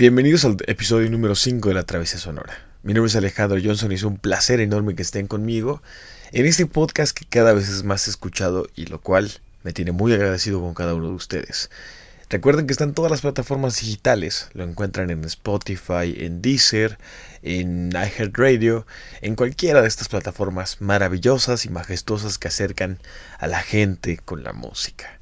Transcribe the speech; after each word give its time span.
Bienvenidos 0.00 0.46
al 0.46 0.56
episodio 0.66 1.10
número 1.10 1.34
5 1.34 1.68
de 1.68 1.74
La 1.74 1.82
Travesía 1.82 2.18
Sonora. 2.18 2.58
Mi 2.82 2.94
nombre 2.94 3.10
es 3.10 3.16
Alejandro 3.16 3.60
Johnson 3.62 3.92
y 3.92 3.96
es 3.96 4.02
un 4.02 4.16
placer 4.16 4.58
enorme 4.58 4.94
que 4.94 5.02
estén 5.02 5.26
conmigo 5.26 5.82
en 6.32 6.46
este 6.46 6.64
podcast 6.64 7.14
que 7.14 7.26
cada 7.26 7.52
vez 7.52 7.68
es 7.68 7.84
más 7.84 8.08
escuchado 8.08 8.66
y 8.74 8.86
lo 8.86 9.02
cual 9.02 9.30
me 9.62 9.74
tiene 9.74 9.92
muy 9.92 10.14
agradecido 10.14 10.62
con 10.62 10.72
cada 10.72 10.94
uno 10.94 11.08
de 11.08 11.16
ustedes. 11.16 11.68
Recuerden 12.30 12.66
que 12.66 12.72
están 12.72 12.94
todas 12.94 13.10
las 13.10 13.20
plataformas 13.20 13.78
digitales, 13.78 14.48
lo 14.54 14.64
encuentran 14.64 15.10
en 15.10 15.22
Spotify, 15.26 16.14
en 16.16 16.40
Deezer, 16.40 16.96
en 17.42 17.90
iHeartRadio, 17.92 18.86
en 19.20 19.36
cualquiera 19.36 19.82
de 19.82 19.88
estas 19.88 20.08
plataformas 20.08 20.80
maravillosas 20.80 21.66
y 21.66 21.68
majestuosas 21.68 22.38
que 22.38 22.48
acercan 22.48 23.00
a 23.38 23.48
la 23.48 23.60
gente 23.60 24.16
con 24.16 24.44
la 24.44 24.54
música. 24.54 25.20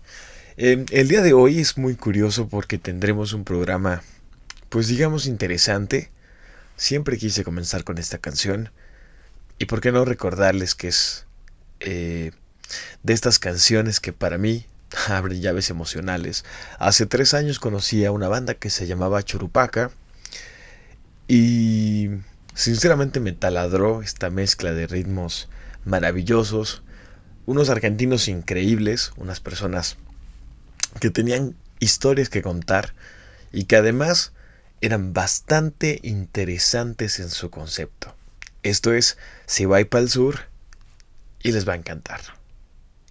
Eh, 0.57 0.87
el 0.93 1.09
día 1.09 1.23
de 1.23 1.33
hoy 1.33 1.59
es 1.59 1.79
muy 1.79 1.97
curioso 1.97 2.49
porque 2.49 2.79
tendremos 2.79 3.33
un 3.33 3.43
programa 3.43 4.03
pues 4.69 4.89
digamos 4.89 5.27
interesante. 5.27 6.11
Siempre 6.77 7.19
quise 7.19 7.45
comenzar 7.45 7.84
con 7.84 7.98
esta 7.98 8.19
canción. 8.19 8.70
Y 9.59 9.65
por 9.65 9.80
qué 9.80 9.91
no 9.91 10.05
recordarles 10.05 10.74
que 10.74 10.88
es 10.88 11.27
eh, 11.80 12.33
de 13.02 13.12
estas 13.12 13.38
canciones 13.38 14.01
que 14.01 14.12
para 14.12 14.38
mí 14.38 14.66
abren 15.09 15.41
llaves 15.41 15.70
emocionales. 15.70 16.45
Hace 16.79 17.07
tres 17.07 17.34
años 17.34 17.59
conocí 17.59 18.05
a 18.05 18.12
una 18.12 18.29
banda 18.29 18.55
que 18.55 18.70
se 18.70 18.87
llamaba 18.87 19.23
Churupaca. 19.23 19.91
Y 21.27 22.09
sinceramente 22.55 23.21
me 23.21 23.32
taladró 23.32 24.02
esta 24.02 24.30
mezcla 24.30 24.73
de 24.73 24.87
ritmos 24.87 25.48
maravillosos. 25.85 26.82
Unos 27.46 27.71
argentinos 27.71 28.29
increíbles, 28.29 29.12
unas 29.16 29.41
personas 29.41 29.96
que 31.01 31.10
tenían 31.10 31.55
historias 31.80 32.29
que 32.29 32.43
contar 32.43 32.95
y 33.52 33.65
que 33.65 33.77
además 33.77 34.32
eran 34.80 35.12
bastante 35.12 36.00
interesantes 36.02 37.18
en 37.20 37.30
su 37.30 37.51
concepto. 37.51 38.15
Esto 38.62 38.93
es, 38.93 39.18
si 39.46 39.65
va 39.65 39.85
para 39.85 40.02
el 40.02 40.10
sur 40.10 40.40
y 41.43 41.52
les 41.52 41.68
va 41.68 41.73
a 41.73 41.76
encantar. 41.76 42.20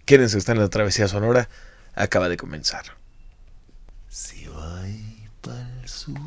Quédense, 0.04 0.38
están 0.38 0.56
en 0.56 0.62
la 0.62 0.70
travesía 0.70 1.08
sonora, 1.08 1.48
acaba 1.94 2.28
de 2.28 2.36
comenzar. 2.36 2.96
Si 4.08 4.46
va 4.46 4.82
para 5.42 5.80
el 5.82 5.88
sur, 5.88 6.18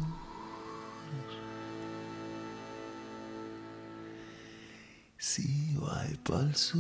si 5.17 5.75
va 5.75 6.05
para 6.23 6.41
el 6.41 6.55
sur, 6.55 6.79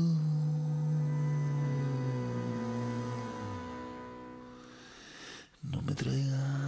no 5.63 5.81
me 5.81 5.93
traigas 5.95 6.60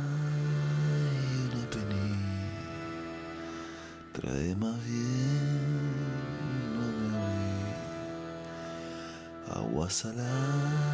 trae 4.14 4.56
más 4.56 4.76
bien, 4.86 5.74
agua 9.52 9.90
salada, 9.90 10.93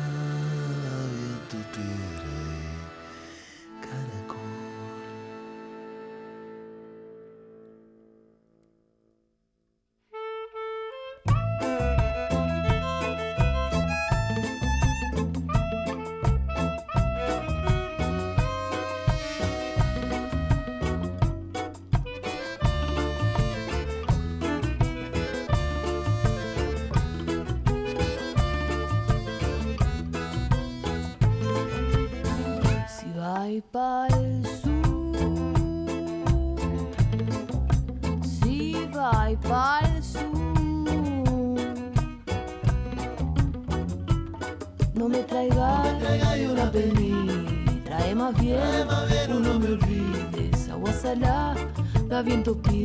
viento 52.30 52.62
que 52.62 52.79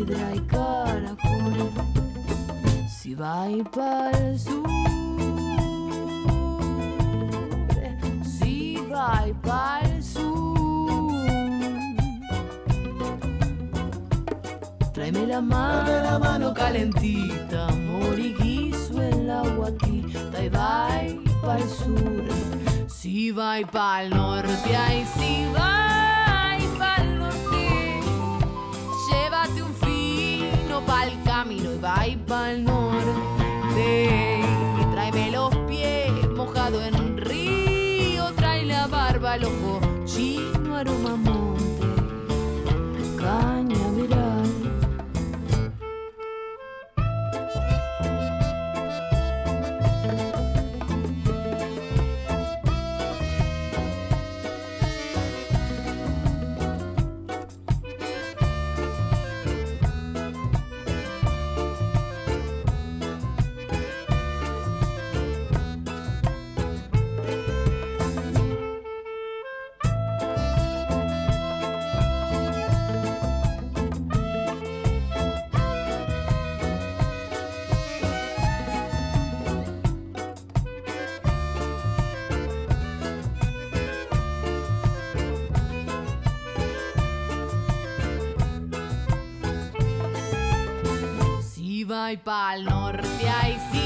Vai 92.04 92.18
pa'l 92.18 92.64
norte, 92.64 93.26
ay, 93.26 93.56
si 93.70 93.83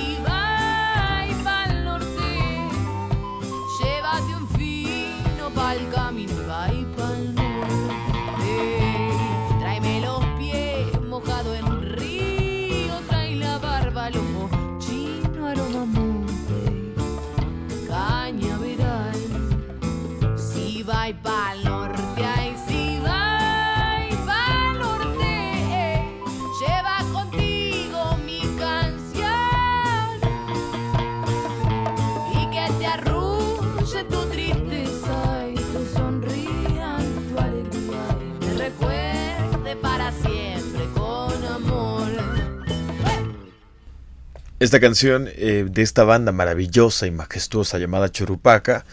Esta 44.68 44.80
canción 44.80 45.30
eh, 45.34 45.66
de 45.66 45.80
esta 45.80 46.04
banda 46.04 46.30
maravillosa 46.30 47.06
y 47.06 47.10
majestuosa 47.10 47.78
llamada 47.78 48.12
Churupaca, 48.12 48.84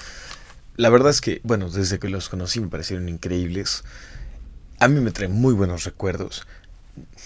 la 0.77 0.88
verdad 0.88 1.10
es 1.10 1.19
que, 1.19 1.42
bueno, 1.44 1.69
desde 1.69 2.00
que 2.00 2.07
los 2.07 2.30
conocí 2.30 2.62
me 2.62 2.69
parecieron 2.69 3.10
increíbles. 3.10 3.83
a 4.80 4.88
mí 4.88 5.01
me 5.01 5.12
trae 5.12 5.27
muy 5.27 5.54
buenos 5.54 5.83
recuerdos. 5.83 6.48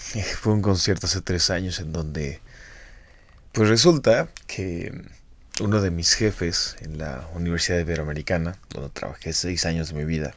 Fue 0.40 0.52
un 0.52 0.62
concierto 0.62 1.06
hace 1.06 1.20
tres 1.20 1.48
años 1.50 1.78
en 1.78 1.92
donde, 1.92 2.40
pues 3.52 3.68
resulta 3.68 4.28
que 4.48 5.00
uno 5.60 5.80
de 5.80 5.92
mis 5.92 6.14
jefes 6.14 6.76
en 6.80 6.98
la 6.98 7.28
Universidad 7.36 7.78
Iberoamericana, 7.78 8.56
donde 8.70 8.90
trabajé 8.90 9.32
seis 9.32 9.64
años 9.64 9.90
de 9.90 9.94
mi 9.94 10.04
vida, 10.04 10.34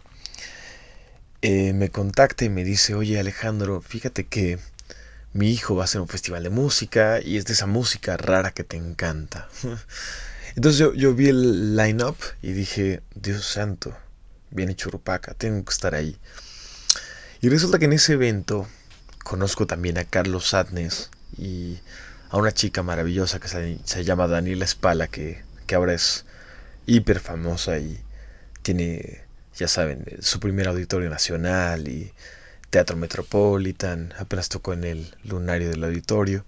eh, 1.41 1.73
me 1.73 1.89
contacta 1.89 2.45
y 2.45 2.49
me 2.49 2.63
dice, 2.63 2.93
oye 2.93 3.19
Alejandro, 3.19 3.81
fíjate 3.81 4.25
que 4.25 4.59
mi 5.33 5.51
hijo 5.51 5.75
va 5.75 5.83
a 5.83 5.85
hacer 5.85 5.99
un 5.99 6.07
festival 6.07 6.43
de 6.43 6.49
música 6.49 7.19
y 7.21 7.37
es 7.37 7.45
de 7.45 7.53
esa 7.53 7.65
música 7.65 8.17
rara 8.17 8.51
que 8.51 8.63
te 8.63 8.77
encanta. 8.77 9.49
Entonces 10.55 10.79
yo, 10.79 10.93
yo 10.93 11.15
vi 11.15 11.29
el 11.29 11.75
line-up 11.75 12.17
y 12.41 12.51
dije, 12.51 13.01
Dios 13.15 13.45
santo, 13.45 13.95
viene 14.51 14.75
Churupaca, 14.75 15.33
tengo 15.33 15.65
que 15.65 15.71
estar 15.71 15.95
ahí. 15.95 16.17
Y 17.41 17.49
resulta 17.49 17.79
que 17.79 17.85
en 17.85 17.93
ese 17.93 18.13
evento 18.13 18.67
conozco 19.23 19.65
también 19.65 19.97
a 19.97 20.05
Carlos 20.05 20.49
Sadnes 20.49 21.09
y 21.37 21.79
a 22.29 22.37
una 22.37 22.51
chica 22.51 22.83
maravillosa 22.83 23.39
que 23.39 23.47
se, 23.47 24.03
llama 24.03 24.27
Daniela 24.27 24.65
Espala, 24.65 25.07
que, 25.07 25.43
que 25.65 25.75
ahora 25.75 25.93
es 25.93 26.25
hiper 26.85 27.19
famosa 27.19 27.79
y 27.79 27.99
tiene, 28.61 29.23
ya 29.55 29.67
saben, 29.67 30.05
su 30.21 30.39
primer 30.39 30.67
auditorio 30.67 31.09
nacional 31.09 31.87
y 31.87 32.13
Teatro 32.73 32.97
Metropolitan, 32.97 34.15
apenas 34.17 34.49
tocó 34.49 34.73
en 34.73 34.83
el 34.83 35.15
lunario 35.23 35.69
del 35.69 35.83
auditorio. 35.83 36.43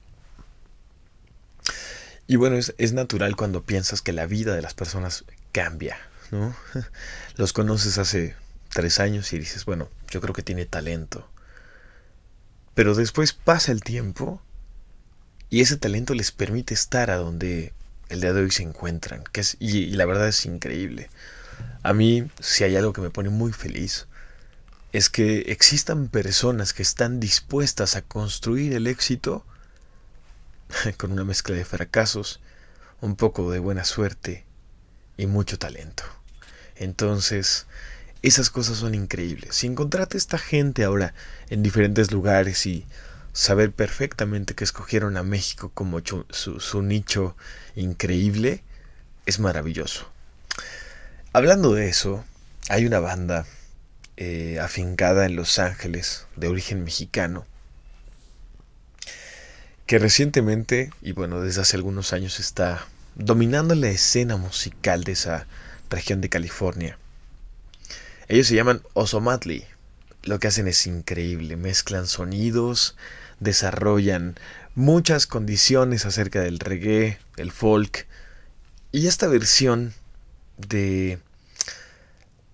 Y 2.26 2.38
bueno, 2.38 2.58
es, 2.58 2.94
natural 2.94 3.36
cuando 3.36 3.62
piensas 3.62 4.02
que 4.02 4.12
la 4.12 4.26
vida 4.26 4.56
de 4.56 4.64
las 4.64 4.74
personas 4.74 5.24
cambia, 5.52 6.00
¿no? 6.32 6.56
Los 7.36 7.54
conoces 7.54 8.00
hace 8.00 8.36
tres 8.74 9.00
años 9.00 9.32
y 9.34 9.38
dices, 9.38 9.66
bueno, 9.66 9.88
yo 10.10 10.20
creo 10.20 10.34
que 10.34 10.42
tiene 10.42 10.66
talento. 10.66 11.30
Pero 12.74 12.96
después 12.96 13.34
pasa 13.34 13.72
el 13.72 13.82
tiempo 13.82 14.42
y 15.52 15.62
ese 15.62 15.78
talento 15.78 16.16
les 16.16 16.32
permite 16.32 16.74
estar 16.74 17.12
a 17.12 17.18
donde 17.18 17.72
el 18.10 18.22
día 18.22 18.34
de 18.34 18.42
hoy 18.42 18.50
se 18.50 18.64
encuentran. 18.64 19.26
Que 19.32 19.42
es, 19.42 19.58
y, 19.60 19.92
la 19.92 20.06
verdad 20.06 20.28
es 20.28 20.44
increíble. 20.48 21.12
A 21.84 21.94
mí, 21.94 22.28
si 22.40 22.64
hay 22.64 22.76
algo 22.76 22.94
que 22.94 23.02
me 23.02 23.12
pone 23.12 23.30
muy 23.30 23.54
feliz, 23.54 24.08
es 24.96 25.10
que 25.10 25.40
existan 25.52 26.08
personas 26.08 26.72
que 26.72 26.82
están 26.82 27.20
dispuestas 27.20 27.98
a 27.98 28.02
construir 28.02 28.74
el 28.74 28.88
éxito 28.88 29.46
con 30.98 31.12
una 31.12 31.26
mezcla 31.26 31.54
de 31.54 31.66
fracasos, 31.66 32.40
un 33.02 33.18
poco 33.18 33.52
de 33.52 33.60
buena 33.60 33.84
suerte 33.84 34.46
y 35.18 35.28
mucho 35.28 35.60
talento. 35.60 36.06
Entonces, 36.78 37.68
esas 38.22 38.50
cosas 38.50 38.78
son 38.78 38.96
increíbles. 38.96 39.58
Si 39.58 39.68
encontrate 39.68 40.18
esta 40.18 40.38
gente 40.38 40.86
ahora 40.86 41.14
en 41.50 41.62
diferentes 41.62 42.14
lugares 42.14 42.66
y 42.66 42.86
saber 43.34 43.74
perfectamente 43.74 44.56
que 44.56 44.64
escogieron 44.64 45.18
a 45.18 45.24
México 45.24 45.72
como 45.74 46.00
su, 46.30 46.82
nicho 46.84 47.36
increíble, 47.76 48.64
es 49.26 49.40
maravilloso. 49.42 50.10
Hablando 51.34 51.74
de 51.74 51.90
eso, 51.90 52.24
hay 52.70 52.86
una 52.86 53.02
banda 53.02 53.46
eh, 54.18 54.60
afincada 54.62 55.26
en 55.26 55.36
Los 55.36 55.60
Ángeles, 55.60 56.28
de 56.36 56.48
origen 56.48 56.84
mexicano, 56.84 57.46
que 59.86 60.00
recientemente, 60.00 60.90
y 61.02 61.12
bueno, 61.12 61.42
desde 61.42 61.62
hace 61.62 61.76
algunos 61.78 62.14
años 62.14 62.40
está 62.40 62.86
dominando 63.16 63.76
la 63.76 63.90
escena 63.90 64.38
musical 64.38 65.04
de 65.04 65.12
esa 65.12 65.48
región 65.90 66.22
de 66.22 66.30
California. 66.30 66.98
Ellos 68.28 68.48
se 68.48 68.56
llaman 68.56 68.82
Osomatli. 68.94 69.66
Lo 70.24 70.40
que 70.40 70.48
hacen 70.48 70.68
es 70.68 70.88
increíble, 70.88 71.56
mezclan 71.56 72.08
sonidos, 72.08 72.96
desarrollan 73.40 74.36
muchas 74.74 75.28
condiciones 75.28 76.06
acerca 76.06 76.42
del 76.42 76.60
reggae, 76.60 77.20
el 77.38 77.52
folk, 77.52 78.08
y 78.92 79.08
esta 79.08 79.28
versión 79.28 79.94
de, 80.58 81.20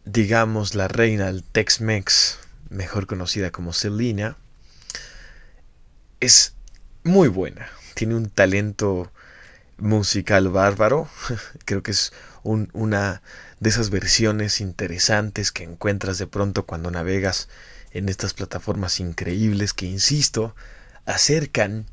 digamos, 0.06 0.76
la 0.76 0.88
reina 0.88 1.28
del 1.28 1.44
Tex-Mex, 1.44 2.40
mejor 2.70 3.08
conocida 3.08 3.52
como 3.52 3.74
Selena, 3.74 4.38
es 6.20 6.54
muy 7.04 7.28
buena. 7.28 7.70
Tiene 7.94 8.16
un 8.16 8.30
talento 8.30 9.12
musical 9.78 10.50
bárbaro. 10.50 11.10
Creo 11.66 11.84
que 11.84 11.92
es 11.92 12.14
una 12.44 13.22
de 13.60 13.70
esas 13.70 13.90
versiones 13.90 14.62
interesantes 14.62 15.52
que 15.52 15.64
encuentras 15.64 16.18
de 16.18 16.28
pronto 16.28 16.66
cuando 16.66 16.90
navegas 16.90 17.50
en 17.92 18.10
estas 18.10 18.34
plataformas 18.34 19.00
increíbles 19.00 19.74
que, 19.74 19.86
insisto, 19.86 20.56
acercan 21.06 21.86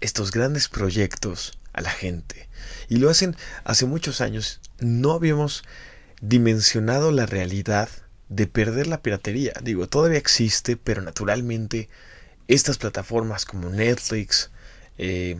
estos 0.00 0.30
grandes 0.32 0.68
proyectos 0.68 1.58
a 1.72 1.80
la 1.80 1.90
gente. 1.90 2.48
Y 2.88 2.96
lo 2.96 3.10
hacen 3.10 3.36
hace 3.64 3.86
muchos 3.86 4.20
años. 4.20 4.60
No 4.78 5.12
habíamos 5.12 5.64
dimensionado 6.20 7.10
la 7.10 7.26
realidad 7.26 7.88
de 8.28 8.46
perder 8.46 8.86
la 8.86 9.02
piratería. 9.02 9.52
Digo, 9.62 9.86
todavía 9.86 10.18
existe, 10.18 10.76
pero 10.76 11.02
naturalmente 11.02 11.88
estas 12.48 12.78
plataformas 12.78 13.44
como 13.44 13.70
Netflix, 13.70 14.50
eh, 14.98 15.38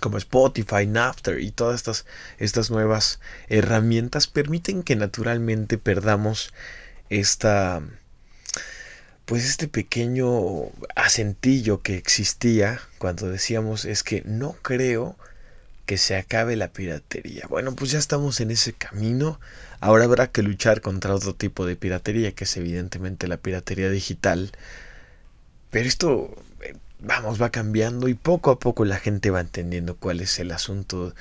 como 0.00 0.18
Spotify, 0.18 0.86
Napster 0.86 1.40
y 1.40 1.50
todas 1.50 1.76
estas, 1.76 2.06
estas 2.38 2.70
nuevas 2.70 3.20
herramientas 3.48 4.26
permiten 4.26 4.82
que 4.82 4.96
naturalmente 4.96 5.78
perdamos 5.78 6.52
esta 7.10 7.82
pues 9.24 9.44
este 9.44 9.68
pequeño 9.68 10.70
acentillo 10.96 11.82
que 11.82 11.96
existía 11.96 12.80
cuando 12.96 13.28
decíamos 13.28 13.84
es 13.84 14.02
que 14.02 14.22
no 14.24 14.56
creo 14.62 15.18
que 15.88 15.96
se 15.96 16.16
acabe 16.16 16.54
la 16.54 16.68
piratería. 16.68 17.46
Bueno, 17.48 17.74
pues 17.74 17.92
ya 17.92 17.98
estamos 17.98 18.42
en 18.42 18.50
ese 18.50 18.74
camino. 18.74 19.40
Ahora 19.80 20.04
habrá 20.04 20.30
que 20.30 20.42
luchar 20.42 20.82
contra 20.82 21.14
otro 21.14 21.34
tipo 21.34 21.64
de 21.64 21.76
piratería, 21.76 22.32
que 22.32 22.44
es 22.44 22.54
evidentemente 22.58 23.26
la 23.26 23.38
piratería 23.38 23.88
digital. 23.88 24.52
Pero 25.70 25.88
esto, 25.88 26.36
eh, 26.60 26.74
vamos, 27.00 27.40
va 27.40 27.48
cambiando 27.48 28.08
y 28.08 28.12
poco 28.12 28.50
a 28.50 28.58
poco 28.58 28.84
la 28.84 28.98
gente 28.98 29.30
va 29.30 29.40
entendiendo 29.40 29.96
cuál 29.96 30.20
es 30.20 30.38
el 30.38 30.52
asunto 30.52 31.14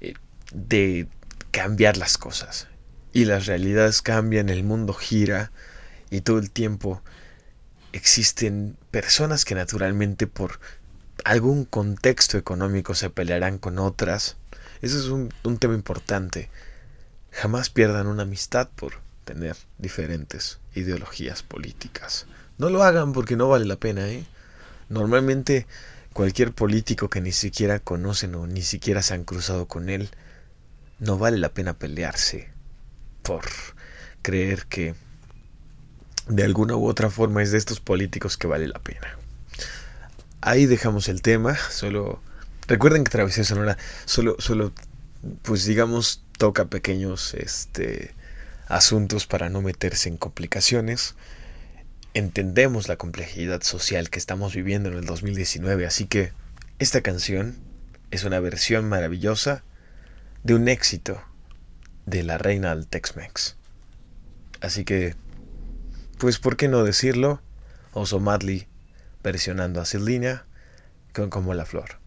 eh, 0.00 0.14
de 0.54 1.06
cambiar 1.50 1.98
las 1.98 2.16
cosas. 2.16 2.66
Y 3.12 3.26
las 3.26 3.44
realidades 3.44 4.00
cambian, 4.00 4.48
el 4.48 4.64
mundo 4.64 4.94
gira 4.94 5.52
y 6.08 6.22
todo 6.22 6.38
el 6.38 6.50
tiempo 6.50 7.02
existen 7.92 8.74
personas 8.90 9.44
que 9.44 9.54
naturalmente 9.54 10.26
por 10.26 10.60
algún 11.24 11.64
contexto 11.64 12.38
económico 12.38 12.94
se 12.94 13.10
pelearán 13.10 13.58
con 13.58 13.78
otras. 13.78 14.36
Eso 14.82 14.98
es 14.98 15.06
un, 15.06 15.58
tema 15.58 15.74
importante. 15.74 16.50
Jamás 17.30 17.70
pierdan 17.70 18.06
una 18.06 18.22
amistad 18.22 18.68
por 18.74 18.94
tener 19.24 19.56
diferentes 19.78 20.58
ideologías 20.74 21.42
políticas. 21.42 22.26
No 22.56 22.70
lo 22.70 22.82
hagan 22.82 23.12
porque 23.12 23.36
no 23.36 23.48
vale 23.48 23.64
la 23.66 23.76
pena, 23.76 24.08
¿eh? 24.08 24.24
Normalmente 24.88 25.66
cualquier 26.12 26.52
político 26.52 27.10
que 27.10 27.20
ni 27.20 27.32
siquiera 27.32 27.78
conocen 27.78 28.34
o 28.34 28.46
ni 28.46 28.62
siquiera 28.62 29.02
se 29.02 29.14
han 29.14 29.24
cruzado 29.24 29.68
con 29.68 29.88
él, 29.88 30.08
no 30.98 31.18
vale 31.18 31.38
la 31.38 31.50
pena 31.50 31.74
pelearse 31.74 32.50
por 33.22 33.44
creer 34.22 34.66
que 34.66 34.94
de 36.28 36.44
alguna 36.44 36.76
u 36.76 36.86
otra 36.86 37.10
forma 37.10 37.42
es 37.42 37.52
de 37.52 37.58
estos 37.58 37.80
políticos 37.80 38.36
que 38.36 38.46
vale 38.46 38.68
la 38.68 38.78
pena. 38.78 39.17
Ahí 40.40 40.66
dejamos 40.66 41.08
el 41.08 41.22
tema, 41.22 41.56
solo 41.70 42.22
recuerden 42.66 43.04
que 43.04 43.10
Travesía 43.10 43.44
Sonora 43.44 43.76
solo, 44.04 44.36
solo 44.38 44.72
pues 45.42 45.64
digamos, 45.64 46.22
toca 46.38 46.66
pequeños 46.66 47.34
este, 47.34 48.14
asuntos 48.68 49.26
para 49.26 49.48
no 49.48 49.62
meterse 49.62 50.08
en 50.08 50.16
complicaciones. 50.16 51.16
Entendemos 52.14 52.88
la 52.88 52.96
complejidad 52.96 53.62
social 53.62 54.10
que 54.10 54.18
estamos 54.18 54.54
viviendo 54.54 54.90
en 54.90 54.98
el 54.98 55.04
2019, 55.04 55.86
así 55.86 56.06
que 56.06 56.32
esta 56.78 57.00
canción 57.00 57.56
es 58.10 58.24
una 58.24 58.38
versión 58.38 58.88
maravillosa 58.88 59.64
de 60.44 60.54
un 60.54 60.68
éxito 60.68 61.20
de 62.06 62.22
la 62.22 62.38
reina 62.38 62.74
del 62.74 62.86
Tex-Mex. 62.86 63.56
Así 64.60 64.84
que 64.84 65.16
pues 66.18 66.38
por 66.38 66.56
qué 66.56 66.68
no 66.68 66.84
decirlo, 66.84 67.40
Oso 67.92 68.20
Madley 68.20 68.67
versionando 69.28 69.82
a 69.82 69.84
Selena 69.84 70.46
con 71.12 71.28
Como 71.28 71.52
la 71.52 71.66
Flor. 71.66 71.97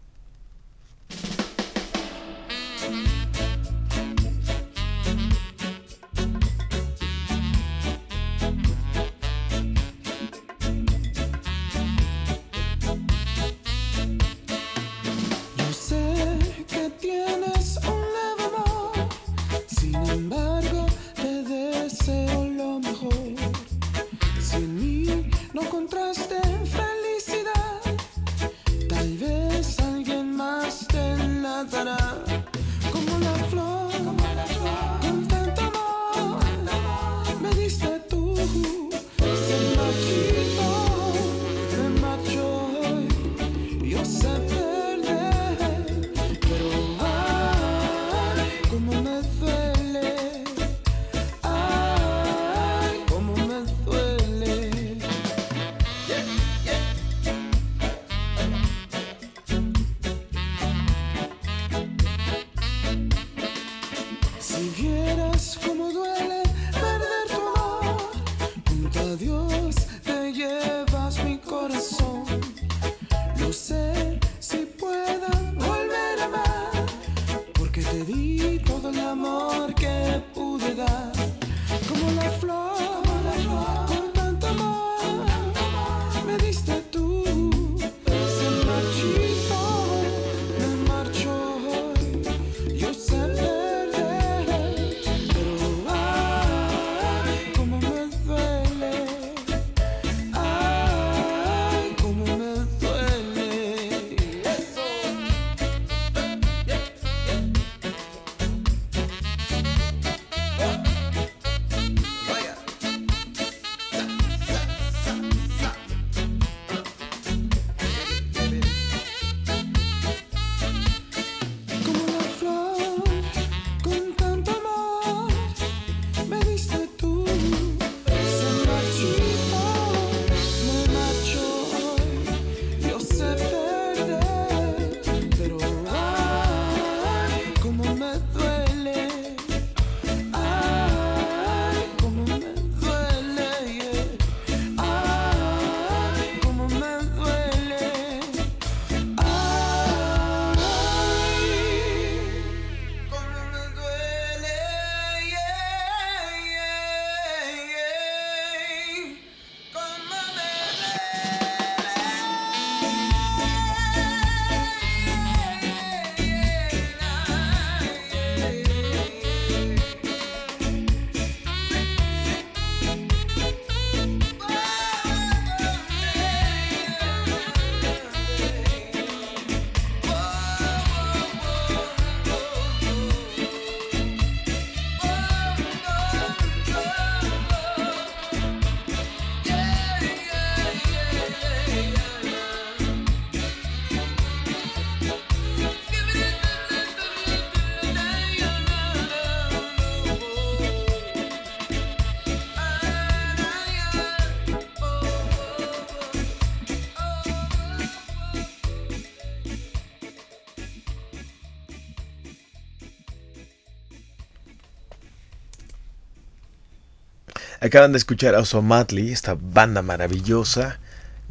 Acaban 217.62 217.92
de 217.92 217.98
escuchar 217.98 218.34
a 218.34 218.40
Osomatli, 218.40 219.12
esta 219.12 219.36
banda 219.40 219.82
maravillosa, 219.82 220.80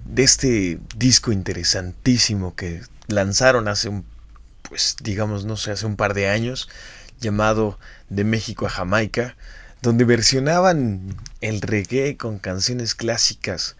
de 0.06 0.24
este 0.24 0.80
disco 0.96 1.34
interesantísimo 1.34 2.56
que 2.56 2.80
lanzaron 3.08 3.68
hace 3.68 3.90
un, 3.90 4.06
pues 4.62 4.96
digamos, 5.04 5.44
no 5.44 5.58
sé, 5.58 5.72
hace 5.72 5.86
un 5.86 5.98
par 5.98 6.14
de 6.14 6.30
años, 6.30 6.70
llamado 7.20 7.78
De 8.08 8.24
México 8.24 8.66
a 8.66 8.70
Jamaica, 8.70 9.36
donde 9.82 10.06
versionaban 10.06 11.18
el 11.42 11.60
reggae 11.60 12.16
con 12.16 12.40
canciones 12.40 12.96
clásicas 12.96 13.76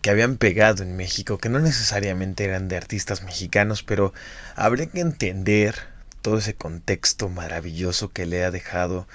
que 0.00 0.08
habían 0.08 0.38
pegado 0.38 0.82
en 0.82 0.96
México, 0.96 1.36
que 1.36 1.50
no 1.50 1.58
necesariamente 1.58 2.44
eran 2.44 2.68
de 2.68 2.78
artistas 2.78 3.22
mexicanos, 3.22 3.82
pero 3.82 4.14
habría 4.56 4.86
que 4.86 5.00
entender 5.00 5.74
todo 6.22 6.38
ese 6.38 6.54
contexto 6.54 7.28
maravilloso 7.28 8.12
que 8.12 8.24
le 8.24 8.44
ha 8.44 8.50
dejado 8.50 9.06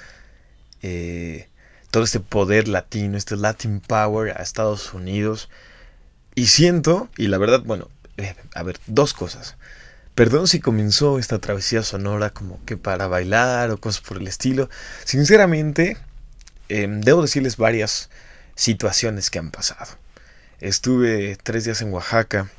eh, 0.83 1.49
todo 1.91 2.03
este 2.03 2.19
poder 2.19 2.67
latino, 2.67 3.17
este 3.17 3.35
Latin 3.35 3.79
Power 3.79 4.37
a 4.37 4.43
Estados 4.43 4.93
Unidos. 4.93 5.49
Y 6.35 6.47
siento, 6.47 7.09
y 7.17 7.27
la 7.27 7.37
verdad, 7.37 7.61
bueno, 7.65 7.89
eh, 8.17 8.35
a 8.53 8.63
ver, 8.63 8.79
dos 8.87 9.13
cosas. 9.13 9.55
Perdón 10.15 10.47
si 10.47 10.59
comenzó 10.59 11.19
esta 11.19 11.39
travesía 11.39 11.83
sonora 11.83 12.31
como 12.31 12.63
que 12.65 12.75
para 12.75 13.07
bailar 13.07 13.69
o 13.71 13.79
cosas 13.79 14.01
por 14.01 14.17
el 14.17 14.27
estilo. 14.27 14.69
Sinceramente, 15.03 15.97
eh, 16.69 16.87
debo 16.89 17.21
decirles 17.21 17.57
varias 17.57 18.09
situaciones 18.55 19.29
que 19.29 19.39
han 19.39 19.51
pasado. 19.51 19.97
Estuve 20.59 21.37
tres 21.43 21.65
días 21.65 21.81
en 21.83 21.93
Oaxaca 21.93 22.49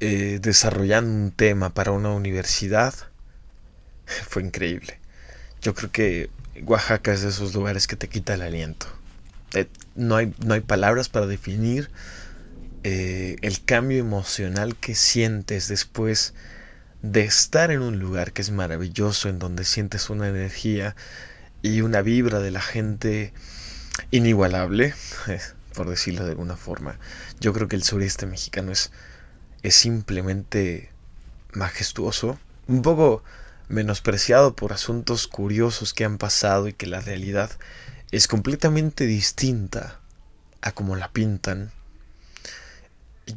eh, 0.00 0.40
desarrollando 0.42 1.10
un 1.10 1.30
tema 1.30 1.70
para 1.70 1.92
una 1.92 2.10
universidad. 2.10 2.92
Fue 4.28 4.42
increíble. 4.42 4.98
Yo 5.62 5.74
creo 5.74 5.90
que 5.92 6.30
Oaxaca 6.64 7.12
es 7.12 7.22
de 7.22 7.28
esos 7.28 7.54
lugares 7.54 7.86
que 7.86 7.96
te 7.96 8.08
quita 8.08 8.34
el 8.34 8.42
aliento. 8.42 8.86
Eh, 9.54 9.68
no, 9.94 10.16
hay, 10.16 10.34
no 10.44 10.54
hay 10.54 10.60
palabras 10.60 11.08
para 11.08 11.26
definir 11.26 11.90
eh, 12.82 13.36
el 13.42 13.64
cambio 13.64 13.98
emocional 13.98 14.76
que 14.76 14.94
sientes 14.94 15.68
después 15.68 16.34
de 17.02 17.24
estar 17.24 17.70
en 17.70 17.80
un 17.80 17.98
lugar 17.98 18.32
que 18.32 18.42
es 18.42 18.50
maravilloso, 18.50 19.28
en 19.28 19.38
donde 19.38 19.64
sientes 19.64 20.10
una 20.10 20.28
energía 20.28 20.96
y 21.62 21.80
una 21.80 22.02
vibra 22.02 22.40
de 22.40 22.50
la 22.50 22.60
gente 22.60 23.32
inigualable, 24.10 24.94
por 25.74 25.88
decirlo 25.88 26.24
de 26.24 26.30
alguna 26.30 26.56
forma. 26.56 26.98
Yo 27.40 27.52
creo 27.52 27.68
que 27.68 27.76
el 27.76 27.82
sureste 27.82 28.26
mexicano 28.26 28.72
es, 28.72 28.92
es 29.62 29.74
simplemente 29.74 30.90
majestuoso, 31.52 32.38
un 32.68 32.82
poco 32.82 33.22
menospreciado 33.68 34.54
por 34.54 34.72
asuntos 34.72 35.26
curiosos 35.26 35.92
que 35.92 36.04
han 36.04 36.18
pasado 36.18 36.68
y 36.68 36.72
que 36.72 36.86
la 36.86 37.00
realidad 37.00 37.50
es 38.10 38.28
completamente 38.28 39.06
distinta 39.06 40.00
a 40.60 40.72
como 40.72 40.96
la 40.96 41.12
pintan. 41.12 41.72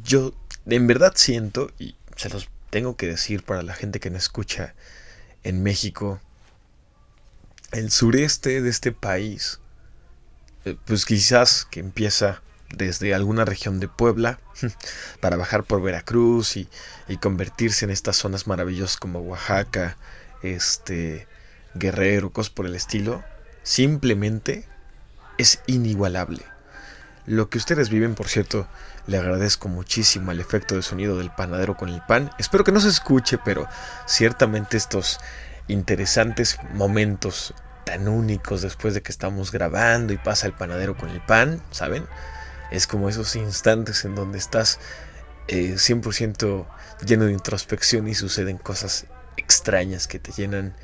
Yo 0.04 0.34
en 0.66 0.86
verdad 0.86 1.12
siento, 1.16 1.70
y 1.78 1.96
se 2.16 2.28
los 2.28 2.48
tengo 2.70 2.96
que 2.96 3.06
decir 3.06 3.42
para 3.42 3.62
la 3.62 3.74
gente 3.74 4.00
que 4.00 4.10
me 4.10 4.18
escucha 4.18 4.74
en 5.42 5.62
México, 5.62 6.20
el 7.72 7.90
sureste 7.90 8.62
de 8.62 8.70
este 8.70 8.92
país, 8.92 9.60
eh, 10.64 10.76
pues 10.84 11.04
quizás 11.04 11.66
que 11.70 11.80
empieza 11.80 12.42
desde 12.68 13.14
alguna 13.14 13.44
región 13.44 13.80
de 13.80 13.88
Puebla 13.88 14.38
para 15.20 15.36
bajar 15.36 15.64
por 15.64 15.82
Veracruz 15.82 16.56
y, 16.56 16.68
y 17.08 17.16
convertirse 17.16 17.84
en 17.84 17.90
estas 17.90 18.16
zonas 18.16 18.46
maravillosas 18.46 18.96
como 18.96 19.20
Oaxaca, 19.20 19.96
este 20.42 21.26
Guerrero, 21.74 22.30
cosas 22.30 22.50
por 22.50 22.66
el 22.66 22.74
estilo, 22.74 23.22
simplemente 23.62 24.66
es 25.38 25.60
inigualable. 25.66 26.42
Lo 27.26 27.48
que 27.48 27.58
ustedes 27.58 27.90
viven, 27.90 28.14
por 28.14 28.28
cierto, 28.28 28.66
le 29.06 29.18
agradezco 29.18 29.68
muchísimo 29.68 30.32
el 30.32 30.40
efecto 30.40 30.74
de 30.74 30.82
sonido 30.82 31.16
del 31.16 31.30
panadero 31.30 31.76
con 31.76 31.88
el 31.88 32.02
pan. 32.02 32.30
Espero 32.38 32.64
que 32.64 32.72
no 32.72 32.80
se 32.80 32.88
escuche, 32.88 33.38
pero 33.38 33.68
ciertamente 34.06 34.76
estos 34.76 35.20
interesantes 35.68 36.58
momentos 36.74 37.54
tan 37.84 38.08
únicos 38.08 38.62
después 38.62 38.94
de 38.94 39.02
que 39.02 39.12
estamos 39.12 39.52
grabando 39.52 40.12
y 40.12 40.18
pasa 40.18 40.46
el 40.46 40.52
panadero 40.52 40.96
con 40.96 41.10
el 41.10 41.20
pan, 41.20 41.62
¿saben? 41.70 42.04
Es 42.70 42.86
como 42.86 43.08
esos 43.08 43.36
instantes 43.36 44.04
en 44.04 44.14
donde 44.14 44.38
estás 44.38 44.78
eh, 45.48 45.74
100% 45.74 46.66
lleno 47.04 47.24
de 47.24 47.32
introspección 47.32 48.08
y 48.08 48.14
suceden 48.14 48.58
cosas 48.58 49.06
extrañas 49.36 50.06
que 50.06 50.18
te 50.18 50.32
llenan 50.32 50.74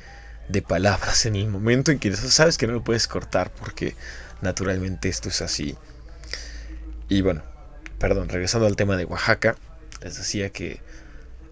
de 0.49 0.61
palabras 0.61 1.25
en 1.25 1.35
el 1.35 1.47
momento 1.49 1.91
en 1.91 1.99
que 1.99 2.15
sabes 2.15 2.57
que 2.57 2.67
no 2.67 2.73
lo 2.73 2.83
puedes 2.83 3.07
cortar 3.07 3.51
porque 3.51 3.95
naturalmente 4.41 5.09
esto 5.09 5.29
es 5.29 5.41
así. 5.41 5.75
Y 7.09 7.21
bueno, 7.21 7.43
perdón, 7.99 8.29
regresando 8.29 8.67
al 8.67 8.75
tema 8.75 8.97
de 8.97 9.05
Oaxaca, 9.05 9.55
les 10.01 10.17
decía 10.17 10.49
que 10.49 10.81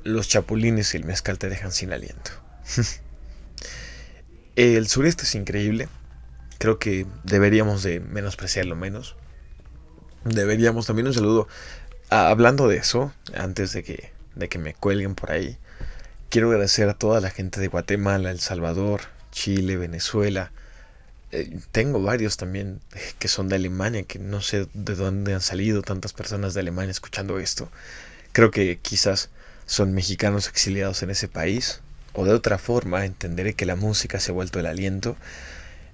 los 0.03 0.27
chapulines 0.27 0.93
y 0.93 0.97
el 0.97 1.05
mezcal 1.05 1.39
te 1.39 1.49
dejan 1.49 1.71
sin 1.71 1.91
aliento. 1.91 2.31
el 4.55 4.87
sureste 4.87 5.23
es 5.23 5.35
increíble. 5.35 5.89
Creo 6.57 6.79
que 6.79 7.05
deberíamos 7.23 7.83
de 7.83 7.99
menospreciarlo 7.99 8.75
menos. 8.75 9.15
Deberíamos 10.23 10.85
también 10.85 11.07
un 11.07 11.13
saludo. 11.13 11.47
Hablando 12.09 12.67
de 12.67 12.77
eso, 12.77 13.13
antes 13.35 13.73
de 13.73 13.83
que, 13.83 14.11
de 14.35 14.47
que 14.47 14.59
me 14.59 14.73
cuelguen 14.73 15.15
por 15.15 15.31
ahí, 15.31 15.57
quiero 16.35 16.49
agradecer 16.49 16.89
a 16.89 16.95
toda 16.95 17.21
la 17.21 17.29
gente 17.29 17.61
de 17.61 17.69
Guatemala, 17.69 18.29
El 18.29 18.41
Salvador, 18.41 18.99
Chile, 19.31 19.77
Venezuela. 19.77 20.51
Eh, 21.31 21.59
tengo 21.71 22.01
varios 22.01 22.35
también 22.35 22.81
que 23.19 23.29
son 23.29 23.47
de 23.47 23.55
Alemania, 23.55 24.03
que 24.03 24.19
no 24.19 24.41
sé 24.41 24.67
de 24.73 24.95
dónde 24.95 25.33
han 25.33 25.39
salido 25.39 25.81
tantas 25.81 26.11
personas 26.11 26.53
de 26.53 26.59
Alemania 26.59 26.91
escuchando 26.91 27.39
esto. 27.39 27.71
Creo 28.33 28.51
que 28.51 28.79
quizás 28.81 29.29
son 29.65 29.93
mexicanos 29.93 30.49
exiliados 30.49 31.03
en 31.03 31.11
ese 31.11 31.29
país. 31.29 31.79
O 32.11 32.25
de 32.25 32.33
otra 32.33 32.57
forma, 32.57 33.05
entenderé 33.05 33.53
que 33.53 33.65
la 33.65 33.77
música 33.77 34.19
se 34.19 34.31
ha 34.31 34.33
vuelto 34.33 34.59
el 34.59 34.65
aliento. 34.65 35.15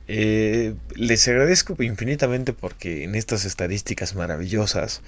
Eh, 0.07 0.73
les 0.95 1.27
agradezco 1.27 1.75
infinitamente 1.83 2.51
porque 2.51 3.03
en 3.03 3.13
estas 3.13 3.45
estadísticas 3.45 4.15
maravillosas 4.15 5.03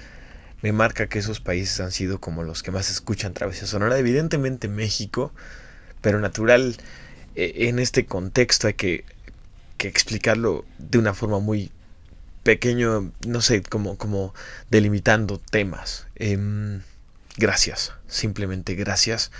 me 0.63 0.72
marca 0.72 1.08
que 1.08 1.20
esos 1.20 1.41
países 1.41 1.82
han 1.82 1.91
sido 1.91 2.20
como 2.20 2.41
los 2.41 2.63
que 2.63 2.72
más 2.72 2.89
escuchan 2.89 3.34
Travesía 3.34 3.67
Sonora. 3.67 4.00
Evidentemente 4.00 4.70
México, 4.70 5.34
pero 6.01 6.22
natural, 6.22 6.77
eh, 7.36 7.67
en 7.67 7.79
este 7.79 8.05
contexto 8.05 8.67
hay 8.67 8.74
que, 8.74 9.03
que, 9.77 9.89
explicarlo 9.89 10.63
de 10.79 10.98
una 11.00 11.13
forma 11.13 11.39
muy 11.39 11.70
pequeño, 12.43 13.12
no 13.27 13.41
sé, 13.41 13.62
como, 13.62 13.98
como 13.98 14.34
delimitando 14.72 15.38
temas. 15.38 16.08
Eh, 16.15 16.79
gracias, 17.36 17.91
simplemente 18.08 18.74
gracias, 18.75 19.32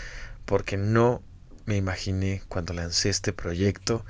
porque 0.44 0.75
no 0.75 1.24
me 1.65 1.77
imaginé 1.77 2.44
cuando 2.50 2.74
lancé 2.74 3.08
este 3.08 3.32
proyecto 3.32 4.03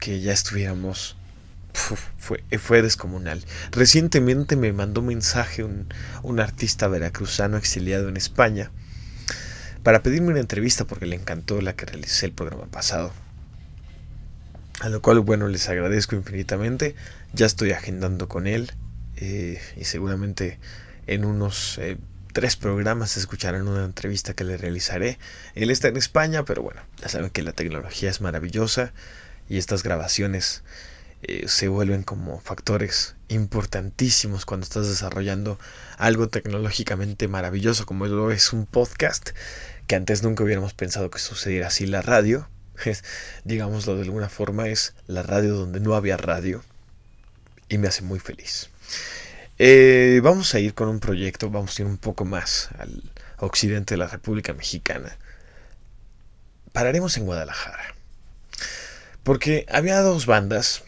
que 0.00 0.20
ya 0.20 0.32
estuviéramos 0.32 1.16
fue, 1.82 2.44
fue 2.58 2.82
descomunal. 2.82 3.44
Recientemente 3.70 4.56
me 4.56 4.72
mandó 4.72 5.00
un 5.00 5.08
mensaje 5.08 5.64
un, 5.64 5.92
un 6.22 6.40
artista 6.40 6.88
veracruzano 6.88 7.56
exiliado 7.56 8.08
en 8.08 8.16
España 8.16 8.70
para 9.82 10.02
pedirme 10.02 10.28
una 10.28 10.40
entrevista 10.40 10.84
porque 10.84 11.06
le 11.06 11.16
encantó 11.16 11.60
la 11.60 11.74
que 11.74 11.86
realicé 11.86 12.26
el 12.26 12.32
programa 12.32 12.66
pasado. 12.66 13.12
A 14.80 14.88
lo 14.88 15.00
cual, 15.02 15.20
bueno, 15.20 15.48
les 15.48 15.68
agradezco 15.68 16.16
infinitamente. 16.16 16.94
Ya 17.32 17.46
estoy 17.46 17.72
agendando 17.72 18.28
con 18.28 18.46
él 18.46 18.72
eh, 19.16 19.60
y 19.76 19.84
seguramente 19.84 20.58
en 21.06 21.24
unos 21.24 21.78
eh, 21.78 21.98
tres 22.32 22.56
programas 22.56 23.16
escucharán 23.16 23.68
una 23.68 23.84
entrevista 23.84 24.34
que 24.34 24.44
le 24.44 24.56
realizaré. 24.56 25.18
Él 25.54 25.70
está 25.70 25.88
en 25.88 25.96
España, 25.96 26.44
pero 26.44 26.62
bueno, 26.62 26.80
ya 27.00 27.08
saben 27.08 27.30
que 27.30 27.42
la 27.42 27.52
tecnología 27.52 28.10
es 28.10 28.20
maravillosa 28.20 28.92
y 29.48 29.58
estas 29.58 29.82
grabaciones 29.82 30.62
eh, 31.22 31.46
se 31.46 31.68
vuelven 31.68 32.02
como 32.02 32.40
factores 32.40 33.14
importantísimos 33.28 34.44
cuando 34.44 34.64
estás 34.64 34.88
desarrollando 34.88 35.58
algo 35.96 36.28
tecnológicamente 36.28 37.28
maravilloso 37.28 37.86
como 37.86 38.06
lo 38.06 38.32
es 38.32 38.52
un 38.52 38.66
podcast, 38.66 39.30
que 39.86 39.94
antes 39.94 40.24
nunca 40.24 40.42
hubiéramos 40.42 40.74
pensado 40.74 41.10
que 41.10 41.20
sucediera 41.20 41.68
así 41.68 41.86
la 41.86 42.02
radio. 42.02 42.48
Es, 42.84 43.04
digámoslo 43.44 43.94
de 43.94 44.02
alguna 44.02 44.28
forma, 44.28 44.66
es 44.66 44.94
la 45.06 45.22
radio 45.22 45.54
donde 45.54 45.78
no 45.78 45.94
había 45.94 46.16
radio 46.16 46.64
y 47.68 47.78
me 47.78 47.86
hace 47.86 48.02
muy 48.02 48.18
feliz. 48.18 48.70
Eh, 49.58 50.20
vamos 50.24 50.52
a 50.54 50.58
ir 50.58 50.74
con 50.74 50.88
un 50.88 50.98
proyecto, 50.98 51.48
vamos 51.48 51.78
a 51.78 51.82
ir 51.82 51.86
un 51.86 51.98
poco 51.98 52.24
más 52.24 52.70
al 52.78 53.12
occidente 53.38 53.94
de 53.94 53.98
la 53.98 54.08
República 54.08 54.52
Mexicana. 54.52 55.16
Pararemos 56.72 57.16
en 57.16 57.26
Guadalajara. 57.26 57.94
Porque 59.22 59.66
había 59.70 60.00
dos 60.00 60.26
bandas 60.26 60.82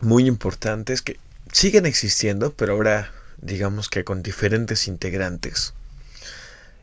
muy 0.00 0.26
importantes 0.26 1.02
que 1.02 1.18
siguen 1.52 1.86
existiendo, 1.86 2.52
pero 2.52 2.74
ahora 2.74 3.12
digamos 3.40 3.88
que 3.88 4.04
con 4.04 4.22
diferentes 4.22 4.88
integrantes. 4.88 5.74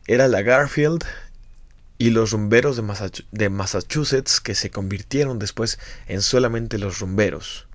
Era 0.06 0.28
la 0.28 0.42
Garfield 0.42 1.04
y 1.98 2.10
los 2.10 2.30
rumberos 2.30 2.76
de, 3.30 3.48
Massachusetts 3.50 4.40
que 4.40 4.54
se 4.54 4.70
convirtieron 4.70 5.38
después 5.38 5.78
en 6.06 6.22
solamente 6.22 6.78
los 6.78 7.00
rumberos, 7.00 7.66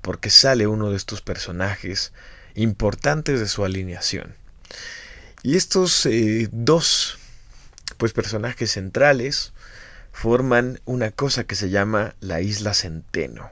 porque 0.00 0.30
sale 0.30 0.66
uno 0.66 0.90
de 0.90 0.96
estos 0.96 1.22
personajes 1.22 2.12
importantes 2.54 3.40
de 3.40 3.48
su 3.48 3.64
alineación. 3.64 4.34
Y 5.42 5.56
estos 5.56 6.06
eh, 6.06 6.48
dos 6.52 7.18
pues 7.96 8.12
personajes 8.12 8.72
centrales 8.72 9.52
forman 10.12 10.80
una 10.84 11.10
cosa 11.10 11.44
que 11.44 11.54
se 11.54 11.70
llama 11.70 12.14
la 12.20 12.40
isla 12.40 12.74
Centeno. 12.74 13.50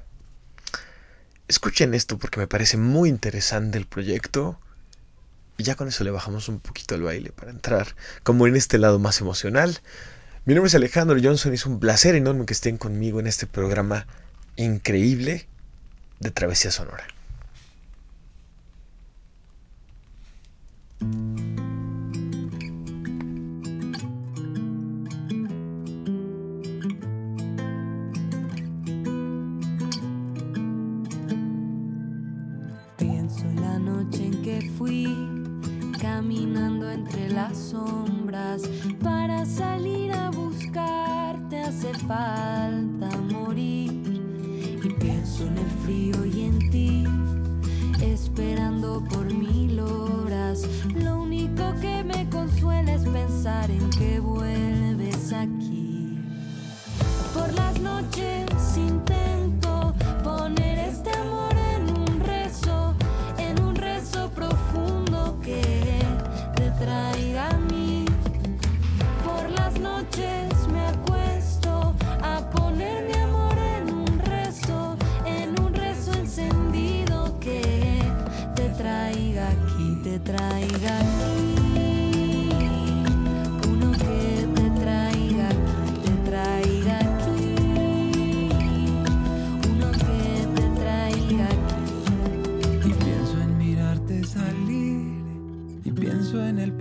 Escuchen 1.50 1.94
esto 1.94 2.16
porque 2.16 2.38
me 2.38 2.46
parece 2.46 2.76
muy 2.76 3.08
interesante 3.08 3.76
el 3.76 3.84
proyecto. 3.84 4.56
Y 5.58 5.64
ya 5.64 5.74
con 5.74 5.88
eso 5.88 6.04
le 6.04 6.12
bajamos 6.12 6.48
un 6.48 6.60
poquito 6.60 6.94
al 6.94 7.02
baile 7.02 7.32
para 7.32 7.50
entrar 7.50 7.96
como 8.22 8.46
en 8.46 8.54
este 8.54 8.78
lado 8.78 9.00
más 9.00 9.20
emocional. 9.20 9.80
Mi 10.44 10.54
nombre 10.54 10.68
es 10.68 10.76
Alejandro 10.76 11.18
Johnson 11.20 11.50
y 11.50 11.56
es 11.56 11.66
un 11.66 11.80
placer 11.80 12.14
enorme 12.14 12.46
que 12.46 12.52
estén 12.52 12.78
conmigo 12.78 13.18
en 13.18 13.26
este 13.26 13.48
programa 13.48 14.06
increíble 14.54 15.48
de 16.20 16.30
Travesía 16.30 16.70
Sonora. 16.70 17.08
Entre 36.90 37.28
las 37.30 37.56
sombras. 37.56 38.62
Para 39.02 39.44
salir 39.46 40.12
a 40.12 40.30
buscarte 40.30 41.60
hace 41.60 41.92
falta 42.06 43.08
morir. 43.30 43.92
Y 44.82 44.88
pienso 44.98 45.46
en 45.46 45.58
el 45.58 45.70
frío 45.84 46.24
y 46.24 46.42
en 46.42 46.70
ti, 46.70 47.04
esperando 48.02 49.04
por 49.04 49.32
mil 49.32 49.80
horas. 49.80 50.66
Lo 50.94 51.22
único 51.22 51.74
que 51.80 52.02
me 52.04 52.28
consuela 52.30 52.94
es 52.94 53.02
pensar 53.02 53.70
en 53.70 53.90
que 53.90 54.20
vuelves 54.20 55.32
aquí. 55.32 56.18
Por 57.34 57.52
las 57.54 57.80
noches 57.80 58.49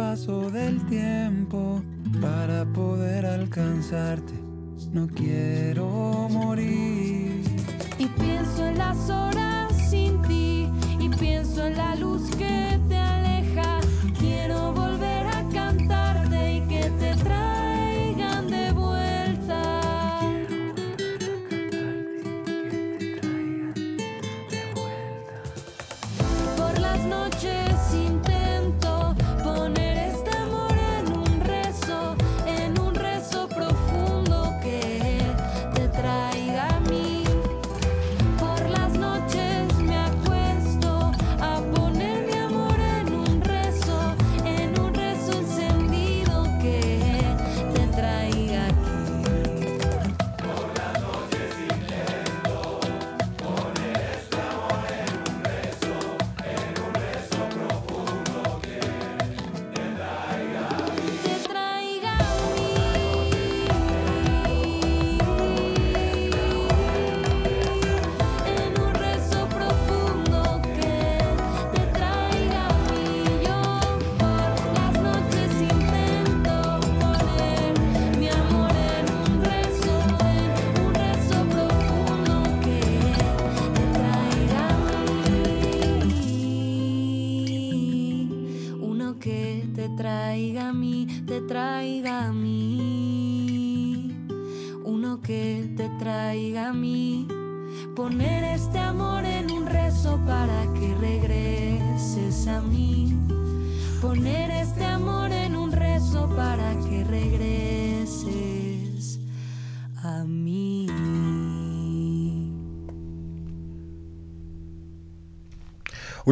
paso 0.09 0.49
del 0.49 0.83
tiempo 0.87 1.83
para 2.19 2.65
poder 2.65 3.27
alcanzarte. 3.27 4.33
No 4.91 5.07
quiero 5.07 6.27
morir. 6.31 7.43
Y 7.99 8.07
pienso 8.07 8.65
en 8.65 8.79
las 8.79 9.07
horas 9.11 9.71
sin 9.91 10.19
ti 10.23 10.67
y 10.99 11.09
pienso 11.09 11.63
en 11.63 11.77
la 11.77 11.93
luz 11.93 12.23
que 12.35 12.79
te 12.89 13.18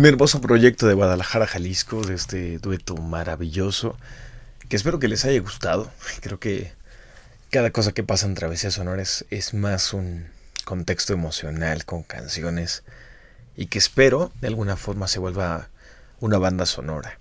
Hermoso 0.07 0.39
proyecto 0.39 0.87
de 0.87 0.93
Guadalajara, 0.93 1.47
Jalisco, 1.47 2.01
de 2.01 2.15
este 2.15 2.59
dueto 2.59 2.95
maravilloso, 2.95 3.97
que 4.69 4.77
espero 4.77 4.99
que 4.99 5.09
les 5.09 5.25
haya 5.25 5.37
gustado. 5.41 5.91
Creo 6.21 6.39
que 6.39 6.71
cada 7.51 7.71
cosa 7.71 7.91
que 7.91 8.03
pasa 8.03 8.25
en 8.25 8.33
Travesía 8.33 8.71
Sonora 8.71 9.01
es, 9.01 9.25
es 9.31 9.53
más 9.53 9.91
un 9.91 10.29
contexto 10.63 11.11
emocional 11.11 11.83
con 11.83 12.03
canciones 12.03 12.83
y 13.57 13.65
que 13.65 13.79
espero 13.79 14.31
de 14.39 14.47
alguna 14.47 14.77
forma 14.77 15.09
se 15.09 15.19
vuelva 15.19 15.67
una 16.21 16.37
banda 16.37 16.65
sonora. 16.65 17.19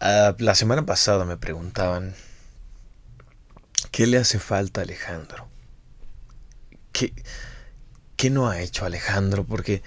Ah, 0.00 0.34
la 0.38 0.54
semana 0.54 0.86
pasada 0.86 1.26
me 1.26 1.36
preguntaban, 1.36 2.14
¿qué 3.90 4.06
le 4.06 4.16
hace 4.16 4.38
falta 4.38 4.80
a 4.80 4.84
Alejandro? 4.84 5.46
¿Qué, 6.92 7.12
¿Qué 8.16 8.30
no 8.30 8.48
ha 8.48 8.62
hecho 8.62 8.86
Alejandro? 8.86 9.44
Porque 9.44 9.82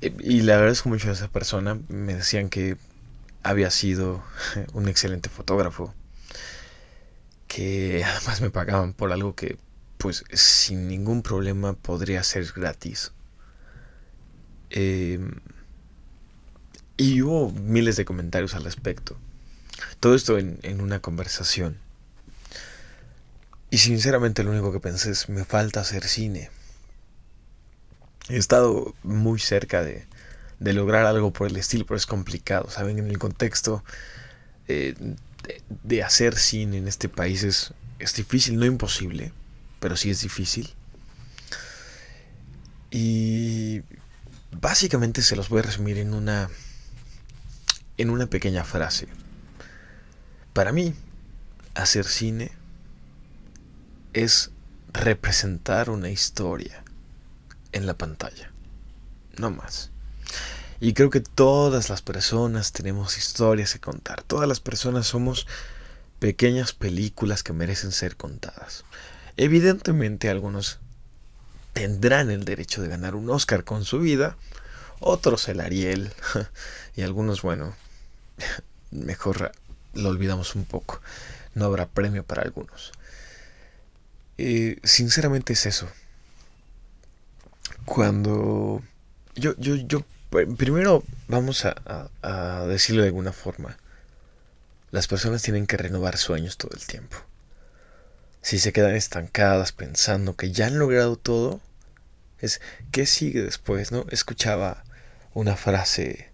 y 0.00 0.42
le 0.42 0.52
agradezco 0.52 0.88
mucho 0.88 1.08
a 1.08 1.12
esa 1.12 1.28
persona. 1.28 1.78
Me 1.88 2.14
decían 2.14 2.48
que 2.48 2.76
había 3.42 3.70
sido 3.70 4.22
un 4.72 4.88
excelente 4.88 5.28
fotógrafo. 5.28 5.94
Que 7.46 8.04
además 8.04 8.40
me 8.40 8.50
pagaban 8.50 8.92
por 8.92 9.12
algo 9.12 9.34
que, 9.34 9.56
pues, 9.98 10.24
sin 10.32 10.88
ningún 10.88 11.22
problema 11.22 11.74
podría 11.74 12.22
ser 12.22 12.52
gratis. 12.54 13.12
Em, 14.70 15.32
y 16.96 17.22
hubo 17.22 17.50
miles 17.52 17.96
de 17.96 18.04
comentarios 18.04 18.54
al 18.54 18.64
respecto. 18.64 19.16
Todo 20.00 20.14
esto 20.14 20.38
en, 20.38 20.58
en 20.62 20.80
una 20.80 21.00
conversación. 21.00 21.78
Y 23.70 23.78
sinceramente 23.78 24.42
lo 24.42 24.50
único 24.50 24.72
que 24.72 24.80
pensé 24.80 25.10
es, 25.10 25.28
me 25.28 25.44
falta 25.44 25.80
hacer 25.80 26.04
cine. 26.08 26.50
He 28.28 28.36
estado 28.36 28.94
muy 29.02 29.38
cerca 29.38 29.82
de, 29.82 30.06
lograr 30.58 31.06
algo 31.06 31.32
por 31.32 31.48
el 31.48 31.56
estilo, 31.56 31.86
pero 31.86 31.96
es 31.96 32.06
complicado, 32.06 32.68
¿saben? 32.70 32.98
En 32.98 33.08
el 33.08 33.18
contexto 33.18 33.84
eh, 34.66 34.94
de, 35.84 36.02
hacer 36.02 36.36
cine 36.36 36.78
en 36.78 36.88
este 36.88 37.08
país 37.08 37.44
es, 37.44 37.72
es 37.98 38.14
difícil, 38.14 38.58
no 38.58 38.66
imposible, 38.66 39.32
pero 39.78 39.96
sí 39.96 40.10
es 40.10 40.20
difícil. 40.22 40.74
Y 42.90 43.82
básicamente 44.60 45.22
se 45.22 45.36
los 45.36 45.48
voy 45.48 45.60
a 45.60 45.62
resumir 45.62 45.98
en 45.98 46.14
una 46.14 46.48
en 47.98 48.10
una 48.10 48.26
pequeña 48.26 48.64
frase. 48.64 49.08
Para 50.52 50.72
mí, 50.72 50.94
hacer 51.74 52.04
cine 52.04 52.52
es 54.12 54.50
representar 54.92 55.90
una 55.90 56.10
historia 56.10 56.82
en 57.76 57.86
la 57.86 57.94
pantalla. 57.94 58.50
No 59.36 59.50
más. 59.50 59.90
Y 60.80 60.94
creo 60.94 61.10
que 61.10 61.20
todas 61.20 61.88
las 61.88 62.02
personas 62.02 62.72
tenemos 62.72 63.16
historias 63.18 63.72
que 63.72 63.80
contar. 63.80 64.22
Todas 64.22 64.48
las 64.48 64.60
personas 64.60 65.06
somos 65.06 65.46
pequeñas 66.18 66.72
películas 66.72 67.42
que 67.42 67.52
merecen 67.52 67.92
ser 67.92 68.16
contadas. 68.16 68.84
Evidentemente 69.36 70.30
algunos 70.30 70.78
tendrán 71.74 72.30
el 72.30 72.44
derecho 72.44 72.82
de 72.82 72.88
ganar 72.88 73.14
un 73.14 73.28
Oscar 73.28 73.64
con 73.64 73.84
su 73.84 74.00
vida, 74.00 74.36
otros 75.00 75.48
el 75.48 75.60
Ariel 75.60 76.12
y 76.96 77.02
algunos, 77.02 77.42
bueno, 77.42 77.76
mejor 78.90 79.52
lo 79.92 80.08
olvidamos 80.08 80.54
un 80.54 80.64
poco. 80.64 81.00
No 81.54 81.66
habrá 81.66 81.86
premio 81.86 82.24
para 82.24 82.42
algunos. 82.42 82.92
Eh, 84.38 84.78
sinceramente 84.82 85.54
es 85.54 85.66
eso 85.66 85.88
cuando 87.84 88.82
yo, 89.34 89.54
yo, 89.58 89.76
yo, 89.76 90.04
primero 90.56 91.04
vamos 91.28 91.64
a, 91.64 92.08
decirlo 92.66 93.02
de 93.02 93.08
alguna 93.08 93.32
forma. 93.32 93.76
Las 94.90 95.08
personas 95.08 95.42
tienen 95.42 95.66
que 95.66 95.76
renovar 95.76 96.16
sueños 96.16 96.56
todo 96.56 96.72
el 96.74 96.86
tiempo. 96.86 97.16
Si 98.40 98.58
se 98.58 98.72
quedan 98.72 98.94
estancadas 98.94 99.72
pensando 99.72 100.36
que 100.36 100.52
ya 100.52 100.66
han 100.66 100.78
logrado 100.78 101.16
todo, 101.16 101.60
es 102.40 102.60
¿qué 102.92 103.04
sigue 103.06 103.42
después? 103.42 103.92
¿No? 103.92 104.06
Escuchaba 104.10 104.84
una 105.34 105.56
frase 105.56 106.30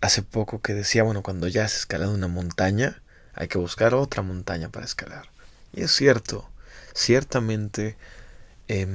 hace 0.00 0.22
poco 0.22 0.62
que 0.62 0.74
decía, 0.74 1.02
bueno, 1.02 1.22
cuando 1.22 1.48
ya 1.48 1.64
has 1.64 1.76
escalado 1.76 2.14
una 2.14 2.28
montaña, 2.28 3.02
hay 3.34 3.48
que 3.48 3.58
buscar 3.58 3.94
otra 3.94 4.22
montaña 4.22 4.68
para 4.70 4.86
escalar. 4.86 5.28
Y 5.72 5.82
es 5.82 5.90
cierto, 5.90 6.48
ciertamente 6.94 7.96
eh, 8.68 8.86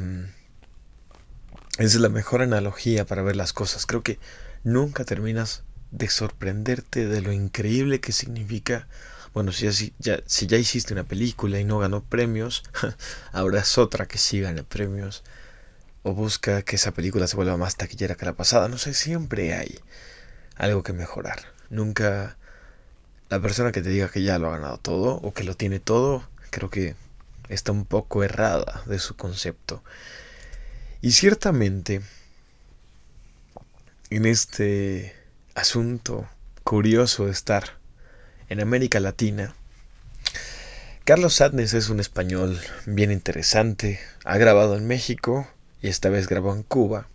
esa 1.78 1.98
es 1.98 2.02
la 2.02 2.10
mejor 2.10 2.42
analogía 2.42 3.06
para 3.06 3.24
ver 3.24 3.36
las 3.36 3.54
cosas. 3.54 3.86
Creo 3.86 4.04
que 4.04 4.20
nunca 4.64 5.06
terminas 5.06 5.64
de 5.92 6.10
sorprenderte 6.10 7.08
de 7.08 7.22
lo 7.22 7.32
increíble 7.32 8.00
que 8.00 8.12
significa. 8.12 8.88
Bueno, 9.34 9.52
si 9.52 9.94
ya, 9.98 10.22
si 10.28 10.46
ya 10.48 10.58
hiciste 10.58 10.94
una 10.94 11.04
película 11.06 11.60
y 11.60 11.64
no 11.64 11.80
ganó 11.80 12.04
premios, 12.04 12.64
ahora 13.32 13.62
es 13.62 13.78
otra 13.78 14.08
que 14.08 14.20
sí 14.20 14.40
gane 14.40 14.64
premios. 14.64 15.24
O 16.04 16.14
busca 16.14 16.62
que 16.62 16.76
esa 16.76 16.92
película 16.92 17.28
se 17.28 17.36
vuelva 17.36 17.58
más 17.58 17.76
taquillera 17.76 18.16
que 18.16 18.26
la 18.26 18.34
pasada. 18.34 18.68
No 18.68 18.78
sé, 18.78 18.94
siempre 18.94 19.54
hay 19.54 19.80
algo 20.56 20.84
que 20.84 20.94
mejorar. 20.94 21.40
Nunca 21.70 22.38
la 23.30 23.42
persona 23.42 23.72
que 23.72 23.82
te 23.82 23.90
diga 23.90 24.10
que 24.10 24.22
ya 24.22 24.38
lo 24.38 24.50
ha 24.50 24.58
ganado 24.60 24.78
todo 24.78 25.16
o 25.16 25.34
que 25.34 25.44
lo 25.44 25.56
tiene 25.56 25.80
todo, 25.80 26.24
creo 26.52 26.70
que 26.70 26.96
está 27.50 27.72
un 27.72 27.86
poco 27.86 28.24
errada 28.24 28.84
de 28.86 29.00
su 29.00 29.16
concepto. 29.16 29.84
Y 31.04 31.12
ciertamente, 31.12 32.02
en 34.10 34.26
este 34.26 35.14
asunto 35.54 36.30
curioso 36.64 37.26
de 37.26 37.34
estar 37.34 37.78
en 38.48 38.62
América 38.62 39.02
Latina, 39.02 39.54
Carlos 41.04 41.34
Sadness 41.34 41.74
es 41.74 41.90
un 41.90 42.00
español 42.00 42.58
bien 42.86 43.12
interesante, 43.12 44.00
ha 44.24 44.38
grabado 44.38 44.78
en 44.78 44.88
México 44.88 45.46
y 45.82 45.90
esta 45.90 46.08
vez 46.08 46.30
grabó 46.30 46.56
en 46.56 46.64
Cuba 46.64 47.10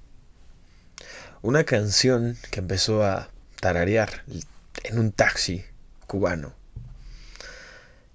una 1.41 1.65
canción 1.65 2.37
que 2.51 2.61
empezó 2.61 3.03
a 3.07 3.31
tararear 3.59 4.23
en 4.85 4.99
un 4.99 5.13
taxi 5.13 5.65
cubano 6.07 6.53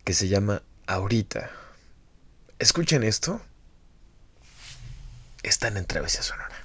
que 0.04 0.14
se 0.14 0.28
llama 0.28 0.62
Ahorita. 0.86 1.50
¿Escuchen 2.60 3.02
esto? 3.02 3.42
Están 5.44 5.78
en 5.78 5.86
Travesía 5.86 6.24
Sonora. 6.24 6.63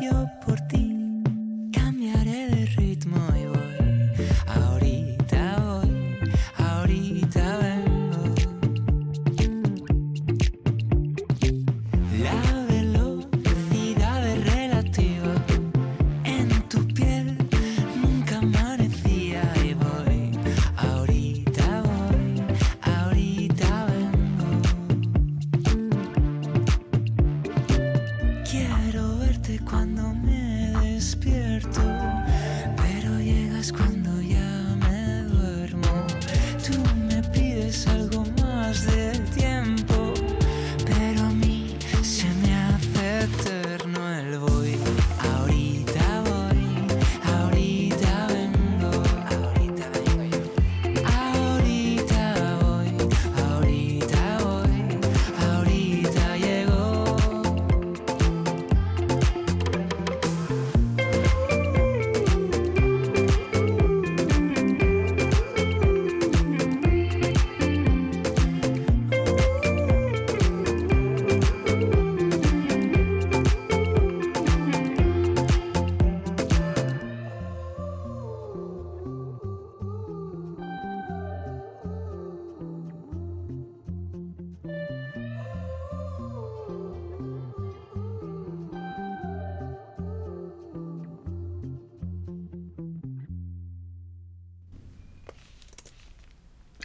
Yo 0.00 0.30
por 0.44 0.57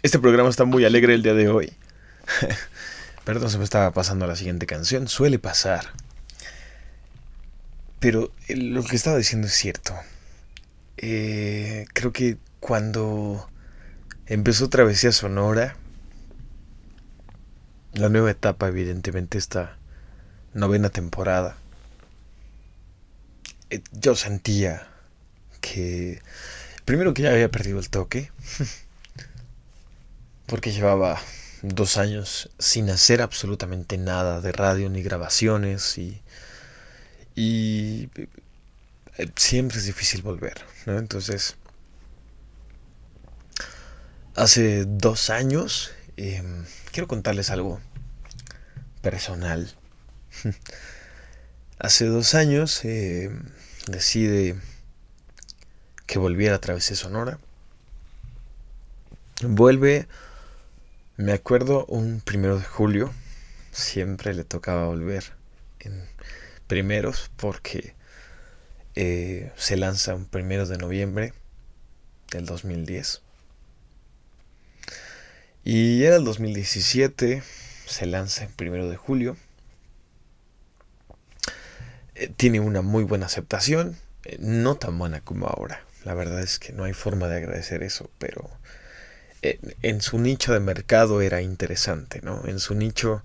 Este 0.03 0.19
programa 0.19 0.49
está 0.49 0.65
muy 0.65 0.83
alegre 0.83 1.13
el 1.13 1.23
día 1.23 1.33
de 1.33 1.47
hoy. 1.47 1.71
Perdón, 3.23 3.49
se 3.49 3.57
me 3.57 3.63
estaba 3.63 3.91
pasando 3.91 4.27
la 4.27 4.35
siguiente 4.35 4.65
canción. 4.65 5.07
Suele 5.07 5.39
pasar. 5.39 5.85
Pero 8.01 8.33
eh, 8.49 8.57
lo 8.57 8.83
que 8.83 8.97
estaba 8.97 9.15
diciendo 9.15 9.47
es 9.47 9.53
cierto. 9.53 9.95
Eh, 10.97 11.85
creo 11.93 12.11
que 12.11 12.37
cuando 12.59 13.49
empezó 14.25 14.67
Travesía 14.67 15.13
Sonora, 15.13 15.77
la 17.93 18.09
nueva 18.09 18.31
etapa, 18.31 18.67
evidentemente, 18.67 19.37
esta 19.37 19.77
novena 20.53 20.89
temporada, 20.89 21.55
eh, 23.69 23.81
yo 23.93 24.17
sentía 24.17 24.85
que, 25.61 26.21
primero 26.83 27.13
que 27.13 27.21
ya 27.21 27.31
había 27.31 27.49
perdido 27.49 27.79
el 27.79 27.89
toque, 27.89 28.31
porque 30.45 30.71
llevaba 30.71 31.21
dos 31.61 31.97
años 31.97 32.49
sin 32.59 32.89
hacer 32.89 33.21
absolutamente 33.21 33.97
nada 33.97 34.41
de 34.41 34.51
radio 34.51 34.89
ni 34.89 35.01
grabaciones 35.01 35.97
y, 35.97 36.21
eh, 37.35 38.09
siempre 39.35 39.77
es 39.77 39.85
difícil 39.85 40.21
volver, 40.21 40.65
¿no? 40.85 40.97
Entonces, 40.99 41.55
hace 44.35 44.85
dos 44.85 45.29
años, 45.29 45.91
eh, 46.17 46.43
quiero 46.91 47.07
contarles 47.07 47.49
algo 47.49 47.79
personal. 49.01 49.73
hace 51.79 52.05
dos 52.05 52.33
años 52.35 52.83
eh, 52.83 53.31
decide 53.87 54.55
que 56.05 56.19
volviera 56.19 56.55
a 56.55 56.61
través 56.61 56.89
de 56.89 56.95
Sonora. 56.95 57.39
Vuelve 59.41 60.07
me 61.15 61.33
acuerdo 61.33 61.85
un 61.85 62.21
primero 62.21 62.57
de 62.57 62.65
julio, 62.65 63.13
siempre 63.71 64.33
le 64.33 64.43
tocaba 64.43 64.87
volver 64.87 65.33
en 65.79 66.07
primeros 66.67 67.29
porque 67.35 67.93
eh, 68.95 69.51
se 69.55 69.77
lanza 69.77 70.15
un 70.15 70.25
primero 70.25 70.65
de 70.65 70.77
noviembre 70.77 71.33
del 72.31 72.45
2010. 72.45 73.21
Y 75.63 76.03
era 76.03 76.17
el 76.17 76.25
2017, 76.25 77.43
se 77.85 78.05
lanza 78.05 78.43
en 78.43 78.51
primero 78.51 78.89
de 78.89 78.97
julio. 78.97 79.37
Eh, 82.15 82.29
tiene 82.35 82.59
una 82.59 82.81
muy 82.81 83.03
buena 83.03 83.27
aceptación, 83.27 83.97
eh, 84.25 84.37
no 84.39 84.75
tan 84.75 84.97
buena 84.97 85.21
como 85.21 85.47
ahora. 85.47 85.83
La 86.05 86.15
verdad 86.15 86.41
es 86.41 86.59
que 86.59 86.73
no 86.73 86.83
hay 86.83 86.93
forma 86.93 87.27
de 87.27 87.37
agradecer 87.37 87.83
eso, 87.83 88.09
pero 88.17 88.49
en 89.81 90.01
su 90.01 90.19
nicho 90.19 90.53
de 90.53 90.61
mercado 90.61 91.21
era 91.21 91.41
interesante, 91.41 92.21
¿no? 92.23 92.45
En 92.47 92.59
su 92.59 92.75
nicho, 92.75 93.23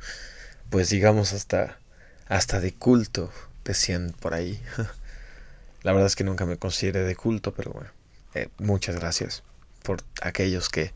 pues 0.69 0.91
digamos 0.91 1.33
hasta, 1.33 1.79
hasta 2.27 2.61
de 2.61 2.75
culto, 2.75 3.33
decían 3.65 4.15
por 4.19 4.35
ahí. 4.35 4.61
La 5.83 5.93
verdad 5.93 6.09
es 6.09 6.17
que 6.17 6.25
nunca 6.25 6.45
me 6.45 6.57
consideré 6.57 7.03
de 7.05 7.15
culto, 7.15 7.55
pero 7.55 7.71
bueno, 7.73 7.91
eh, 8.35 8.49
muchas 8.59 8.97
gracias 8.97 9.45
por 9.85 10.03
aquellos 10.21 10.69
que 10.69 10.93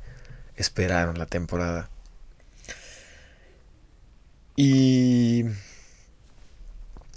esperaron 0.57 1.19
la 1.19 1.27
temporada. 1.27 1.89
Y 4.57 5.45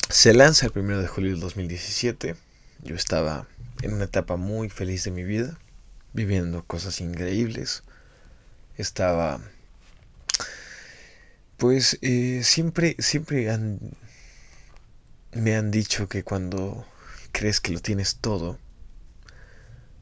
se 0.10 0.34
lanza 0.36 0.68
el 0.68 0.72
primero 0.72 1.02
de 1.02 1.08
julio 1.08 1.32
del 1.32 1.40
2017. 1.40 2.36
Yo 2.84 2.96
estaba 2.96 3.48
en 3.82 3.94
una 3.94 4.06
etapa 4.06 4.36
muy 4.36 4.70
feliz 4.70 5.04
de 5.06 5.12
mi 5.12 5.24
vida, 5.24 5.58
viviendo 6.14 6.64
cosas 6.64 7.02
increíbles 7.02 7.84
estaba 8.78 9.40
pues 11.58 11.98
eh, 12.02 12.42
siempre 12.44 12.96
siempre 13.00 13.48
me 15.32 15.56
han 15.56 15.72
dicho 15.72 16.10
que 16.10 16.24
cuando 16.24 16.86
crees 17.32 17.62
que 17.62 17.72
lo 17.72 17.80
tienes 17.80 18.18
todo 18.18 18.60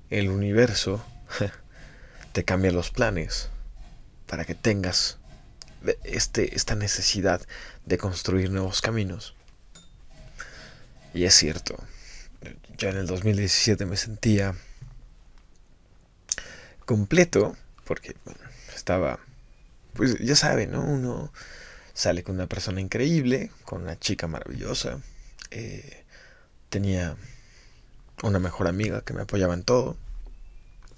el 0.09 0.29
universo 0.29 1.03
te 2.33 2.43
cambia 2.43 2.71
los 2.71 2.91
planes 2.91 3.49
para 4.27 4.45
que 4.45 4.55
tengas 4.55 5.17
este, 6.03 6.55
esta 6.55 6.75
necesidad 6.75 7.41
de 7.85 7.97
construir 7.97 8.49
nuevos 8.49 8.81
caminos. 8.81 9.35
Y 11.13 11.25
es 11.25 11.33
cierto 11.35 11.77
yo 12.77 12.89
en 12.89 12.97
el 12.97 13.07
2017 13.07 13.85
me 13.85 13.97
sentía 13.97 14.55
completo 16.85 17.55
porque 17.85 18.15
bueno, 18.25 18.39
estaba, 18.83 19.19
pues 19.93 20.19
ya 20.19 20.35
saben, 20.35 20.71
¿no? 20.71 20.81
Uno 20.83 21.31
sale 21.93 22.21
con 22.21 22.35
una 22.35 22.47
persona 22.47 22.81
increíble, 22.81 23.49
con 23.63 23.83
una 23.83 23.97
chica 23.97 24.27
maravillosa. 24.27 24.99
Eh, 25.51 26.03
tenía 26.67 27.15
una 28.23 28.39
mejor 28.39 28.67
amiga 28.67 29.01
que 29.01 29.13
me 29.13 29.21
apoyaba 29.21 29.53
en 29.53 29.63
todo. 29.63 29.95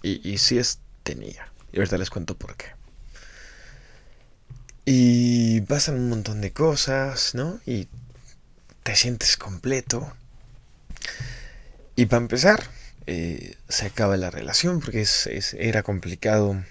Y, 0.01 0.27
y 0.27 0.39
sí 0.39 0.57
es, 0.57 0.79
tenía. 1.03 1.51
Y 1.71 1.77
ahorita 1.77 1.99
les 1.99 2.09
cuento 2.09 2.35
por 2.35 2.55
qué. 2.57 2.65
Y 4.85 5.61
pasan 5.61 5.95
un 5.95 6.09
montón 6.09 6.41
de 6.41 6.51
cosas, 6.51 7.35
¿no? 7.35 7.59
Y 7.67 7.87
te 8.81 8.95
sientes 8.95 9.37
completo. 9.37 10.11
Y 11.95 12.07
para 12.07 12.21
empezar, 12.23 12.63
eh, 13.05 13.57
se 13.69 13.85
acaba 13.85 14.17
la 14.17 14.31
relación 14.31 14.79
porque 14.79 15.01
es, 15.01 15.55
era 15.59 15.83
complicado 15.83 16.63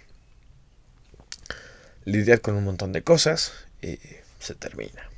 lidiar 2.05 2.41
con 2.41 2.55
un 2.55 2.65
montón 2.65 2.93
de 2.93 3.03
cosas 3.03 3.53
y 3.83 3.99
se 4.39 4.55
termina. 4.55 5.09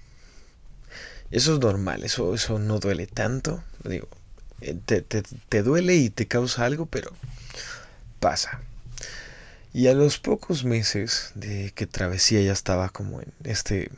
Eso 1.31 1.55
es 1.55 1.61
normal, 1.61 2.05
eso, 2.05 2.35
eso 2.35 2.59
no 2.59 2.79
duele 2.79 3.07
tanto. 3.07 3.63
Digo, 3.85 4.09
eh, 4.61 4.77
te, 4.85 5.03
te, 5.03 5.23
te 5.23 5.63
duele 5.63 5.97
y 5.97 6.11
te 6.11 6.27
causa 6.27 6.65
algo, 6.65 6.87
pero 6.87 7.13
pasa. 8.21 8.61
Y 9.73 9.89
a 9.89 9.95
los 9.95 10.19
pocos 10.19 10.65
meses 10.65 11.33
de 11.35 11.73
que 11.75 11.87
Travesía 11.87 12.41
ya 12.41 12.53
estaba 12.53 12.89
como 12.89 13.21
en 13.21 13.33
este 13.45 13.91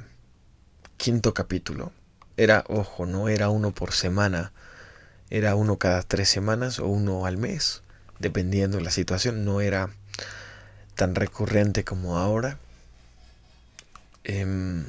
quinto 0.97 1.35
capítulo, 1.35 1.93
era, 2.37 2.65
ojo, 2.69 3.07
no 3.07 3.29
era 3.29 3.49
uno 3.51 3.73
por 3.73 3.93
semana, 3.93 4.53
era 5.31 5.55
uno 5.55 5.77
cada 5.77 6.03
tres 6.03 6.29
semanas 6.29 6.79
o 6.79 6.87
uno 6.87 7.27
al 7.27 7.37
mes, 7.37 7.83
dependiendo 8.19 8.79
de 8.79 8.85
la 8.85 8.91
situación, 8.91 9.45
no 9.45 9.61
era 9.61 9.91
tan 10.95 11.15
recurrente 11.15 11.85
como 11.85 12.19
ahora. 12.19 12.59
Eh, 14.29 14.85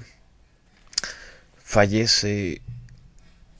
fallece 1.58 2.62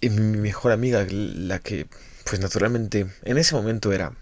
mi 0.02 0.38
mejor 0.38 0.72
amiga, 0.72 1.06
la 1.10 1.60
que, 1.60 1.88
pues 2.26 2.40
naturalmente, 2.40 3.08
en 3.24 3.38
ese 3.38 3.56
momento 3.56 3.92
era 3.92 4.14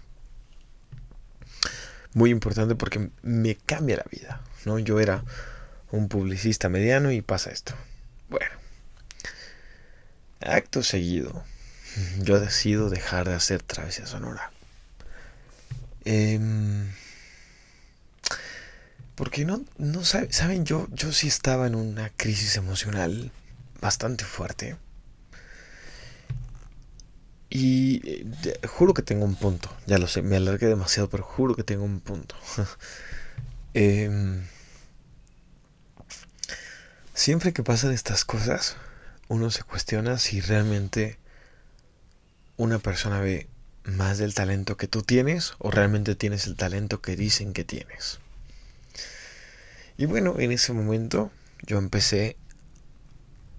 muy 2.14 2.30
importante 2.30 2.74
porque 2.74 3.10
me 3.22 3.56
cambia 3.56 3.96
la 3.96 4.06
vida, 4.10 4.40
¿no? 4.64 4.78
Yo 4.78 5.00
era 5.00 5.24
un 5.90 6.08
publicista 6.08 6.68
mediano 6.68 7.12
y 7.12 7.22
pasa 7.22 7.50
esto. 7.50 7.74
Bueno, 8.28 8.50
acto 10.40 10.82
seguido, 10.82 11.44
yo 12.18 12.40
decido 12.40 12.90
dejar 12.90 13.28
de 13.28 13.34
hacer 13.34 13.62
Travesía 13.62 14.06
Sonora. 14.06 14.50
Em, 16.04 16.90
porque 19.18 19.44
no, 19.44 19.64
no 19.78 20.04
saben, 20.04 20.64
yo, 20.64 20.86
yo 20.92 21.10
sí 21.10 21.26
estaba 21.26 21.66
en 21.66 21.74
una 21.74 22.08
crisis 22.10 22.56
emocional 22.56 23.32
bastante 23.80 24.24
fuerte. 24.24 24.76
Y 27.50 28.00
eh, 28.08 28.60
juro 28.68 28.94
que 28.94 29.02
tengo 29.02 29.24
un 29.24 29.34
punto. 29.34 29.76
Ya 29.88 29.98
lo 29.98 30.06
sé, 30.06 30.22
me 30.22 30.36
alargué 30.36 30.68
demasiado, 30.68 31.10
pero 31.10 31.24
juro 31.24 31.56
que 31.56 31.64
tengo 31.64 31.82
un 31.84 31.98
punto. 31.98 32.36
Em, 33.74 34.44
siempre 37.12 37.52
que 37.52 37.62
pasan 37.62 37.92
estas 37.92 38.24
cosas, 38.24 38.76
uno 39.28 39.50
se 39.50 39.62
cuestiona 39.62 40.18
si 40.18 40.40
realmente 40.40 41.18
una 42.56 42.78
persona 42.78 43.20
ve 43.20 43.48
más 43.84 44.18
del 44.18 44.34
talento 44.34 44.76
que 44.76 44.88
tú 44.88 45.02
tienes 45.02 45.54
o 45.58 45.70
realmente 45.70 46.14
tienes 46.14 46.46
el 46.46 46.56
talento 46.56 47.00
que 47.02 47.14
dicen 47.14 47.52
que 47.52 47.64
tienes. 47.64 48.20
Y 49.98 50.06
bueno, 50.06 50.36
en 50.38 50.52
ese 50.52 50.72
momento 50.72 51.30
yo 51.66 51.76
empecé 51.76 52.36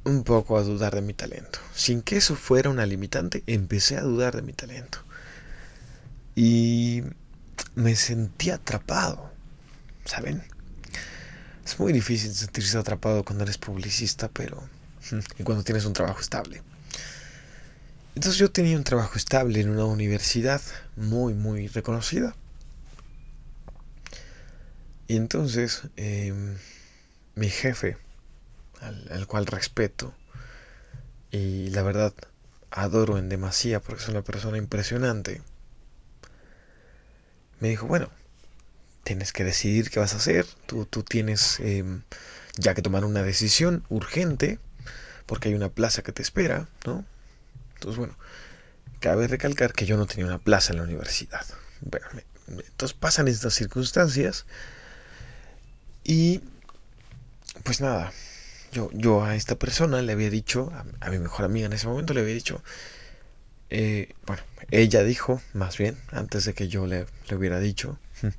un 0.05 0.23
poco 0.23 0.57
a 0.57 0.63
dudar 0.63 0.95
de 0.95 1.01
mi 1.01 1.13
talento. 1.13 1.59
Sin 1.75 2.01
que 2.01 2.15
eso 2.15 2.35
fuera 2.35 2.69
una 2.69 2.85
limitante, 2.85 3.43
empecé 3.45 3.97
a 3.97 4.01
dudar 4.01 4.37
de 4.37 4.41
mi 4.41 4.53
talento. 4.53 4.99
Y 6.35 7.03
me 7.75 7.95
sentí 7.97 8.51
atrapado, 8.51 9.29
¿saben? 10.05 10.41
Es 11.65 11.77
muy 11.77 11.91
difícil 11.91 12.33
sentirse 12.33 12.77
atrapado 12.77 13.23
cuando 13.25 13.43
eres 13.43 13.57
publicista, 13.57 14.29
pero... 14.29 14.63
y 15.39 15.43
cuando 15.43 15.63
tienes 15.65 15.83
un 15.83 15.93
trabajo 15.93 16.21
estable. 16.21 16.61
Entonces 18.15 18.39
yo 18.39 18.49
tenía 18.49 18.77
un 18.77 18.85
trabajo 18.85 19.17
estable 19.17 19.59
en 19.59 19.69
una 19.69 19.85
universidad 19.85 20.61
muy, 20.95 21.33
muy 21.33 21.67
reconocida. 21.67 22.33
Y 25.09 25.15
entonces 25.15 25.81
em, 25.95 26.55
mi 27.33 27.49
jefe, 27.49 27.97
al, 28.79 29.25
cual 29.25 29.47
respeto 29.47 30.13
y 31.31 31.71
la 31.71 31.81
verdad 31.81 32.13
adoro 32.69 33.17
en 33.17 33.27
demasía 33.27 33.79
porque 33.79 34.03
es 34.03 34.09
una 34.09 34.21
persona 34.21 34.59
impresionante, 34.59 35.41
me 37.59 37.69
dijo, 37.69 37.87
bueno, 37.87 38.11
tienes 39.03 39.33
que 39.33 39.43
decidir 39.43 39.89
qué 39.89 39.99
vas 39.99 40.13
a 40.13 40.17
hacer, 40.17 40.45
tú, 40.67 40.85
tú 40.85 41.01
tienes 41.01 41.59
em, 41.59 42.03
ya 42.57 42.75
que 42.75 42.83
tomar 42.83 43.03
una 43.03 43.23
decisión 43.23 43.83
urgente 43.89 44.59
porque 45.25 45.49
hay 45.49 45.55
una 45.55 45.69
plaza 45.69 46.03
que 46.03 46.11
te 46.11 46.21
espera, 46.21 46.67
¿no? 46.85 47.03
Entonces, 47.73 47.97
bueno, 47.97 48.15
cabe 48.99 49.27
recalcar 49.27 49.73
que 49.73 49.87
yo 49.87 49.97
no 49.97 50.05
tenía 50.05 50.27
una 50.27 50.37
plaza 50.37 50.71
en 50.71 50.77
la 50.77 50.83
universidad. 50.83 51.47
Entonces 52.47 52.95
pasan 52.95 53.27
estas 53.27 53.55
circunstancias 53.55 54.45
y 56.09 56.41
pues 57.63 57.81
nada, 57.81 58.11
yo, 58.71 58.89
yo 58.93 59.23
a 59.23 59.35
esta 59.35 59.57
persona 59.57 60.01
le 60.01 60.13
había 60.13 60.29
dicho, 60.29 60.71
a, 60.99 61.09
mi 61.09 61.19
mejor 61.19 61.45
amiga 61.45 61.67
en 61.67 61.73
ese 61.73 61.87
momento 61.87 62.13
le 62.13 62.21
había 62.21 62.33
dicho, 62.33 62.63
eh, 63.69 64.13
bueno, 64.25 64.41
ella 64.71 65.03
dijo, 65.03 65.41
más 65.53 65.77
bien, 65.77 65.97
antes 66.11 66.45
de 66.45 66.53
que 66.53 66.67
yo 66.67 66.87
le, 66.87 67.05
le 67.27 67.35
hubiera 67.35 67.59
dicho, 67.59 67.99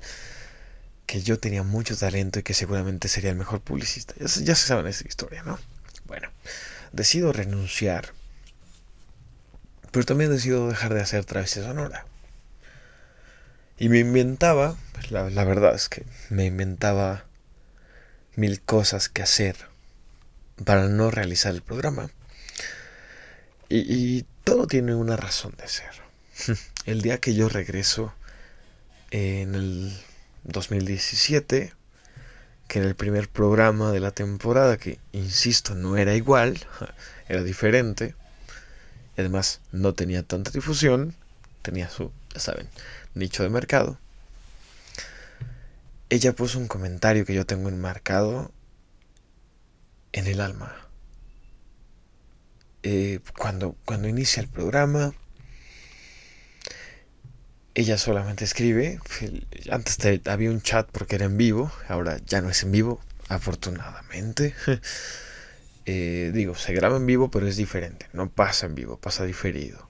que 1.05 1.21
yo 1.21 1.39
tenía 1.39 1.63
mucho 1.63 1.95
talento 1.95 2.39
y 2.39 2.43
que 2.43 2.53
seguramente 2.53 3.07
sería 3.07 3.29
el 3.29 3.37
mejor 3.37 3.61
publicista. 3.61 4.13
Ya, 4.19 4.25
ya 4.25 4.55
se 4.55 4.67
saben 4.67 4.87
esa 4.87 5.07
historia, 5.07 5.43
¿no? 5.43 5.59
Bueno, 6.05 6.29
decido 6.91 7.31
renunciar 7.31 8.13
pero 9.91 10.05
también 10.05 10.31
decido 10.31 10.69
dejar 10.69 10.93
de 10.93 11.01
hacer 11.01 11.25
travesía 11.25 11.63
sonora. 11.63 12.05
Y 13.77 13.89
me 13.89 13.99
inventaba, 13.99 14.77
pues, 14.93 15.11
la, 15.11 15.43
verdad 15.43 15.75
es 15.75 15.89
que 15.89 16.05
me 16.29 16.45
inventaba 16.45 17.25
mil 18.35 18.61
cosas 18.61 19.09
que 19.09 19.21
hacer 19.21 19.55
para 20.65 20.87
no 20.87 21.11
realizar 21.11 21.53
el 21.53 21.61
programa. 21.61 22.09
Y, 23.69 24.25
todo 24.43 24.65
tiene 24.65 24.95
una 24.95 25.15
razón 25.15 25.53
de 25.57 25.67
ser. 25.67 25.91
El 26.85 27.01
día 27.01 27.19
que 27.19 27.35
yo 27.35 27.47
regreso 27.47 28.11
en 29.11 29.53
el 29.53 29.95
2017, 30.45 31.71
que 32.67 32.79
era 32.79 32.87
el 32.87 32.95
primer 32.95 33.29
programa 33.29 33.91
de 33.91 33.99
la 33.99 34.11
temporada, 34.11 34.77
que 34.77 34.97
insisto, 35.11 35.75
no 35.75 35.95
era 35.95 36.15
igual, 36.15 36.57
era 37.29 37.43
diferente, 37.43 38.15
además 39.15 39.61
no 39.71 39.93
tenía 39.93 40.23
tanta 40.23 40.49
difusión, 40.49 41.13
tenía 41.61 41.89
su, 41.89 42.11
ya 42.33 42.39
saben, 42.39 42.67
nicho 43.13 43.43
de 43.43 43.49
mercado. 43.49 43.99
Ella 46.11 46.33
puso 46.33 46.59
un 46.59 46.67
comentario 46.67 47.25
que 47.25 47.33
yo 47.33 47.45
tengo 47.45 47.69
enmarcado 47.69 48.51
en 50.11 50.27
el 50.27 50.41
alma. 50.41 50.75
Eh, 52.83 53.21
cuando, 53.37 53.77
cuando 53.85 54.09
inicia 54.09 54.41
el 54.41 54.49
programa, 54.49 55.13
ella 57.75 57.97
solamente 57.97 58.43
escribe. 58.43 58.99
Antes 59.71 59.97
había 60.25 60.51
un 60.51 60.61
chat 60.61 60.89
porque 60.91 61.15
era 61.15 61.23
en 61.23 61.37
vivo, 61.37 61.71
ahora 61.87 62.19
ya 62.25 62.41
no 62.41 62.49
es 62.49 62.61
en 62.63 62.73
vivo, 62.73 62.99
afortunadamente. 63.29 64.53
Eh, 65.87 66.29
digo, 66.31 66.53
se 66.53 66.73
graba 66.73 66.97
en 66.97 67.07
vivo, 67.07 67.31
pero 67.31 67.47
es 67.47 67.57
diferente. 67.57 68.05
No 68.13 68.29
pasa 68.29 68.67
en 68.67 68.75
vivo, 68.75 68.97
pasa 68.97 69.25
diferido. 69.25 69.89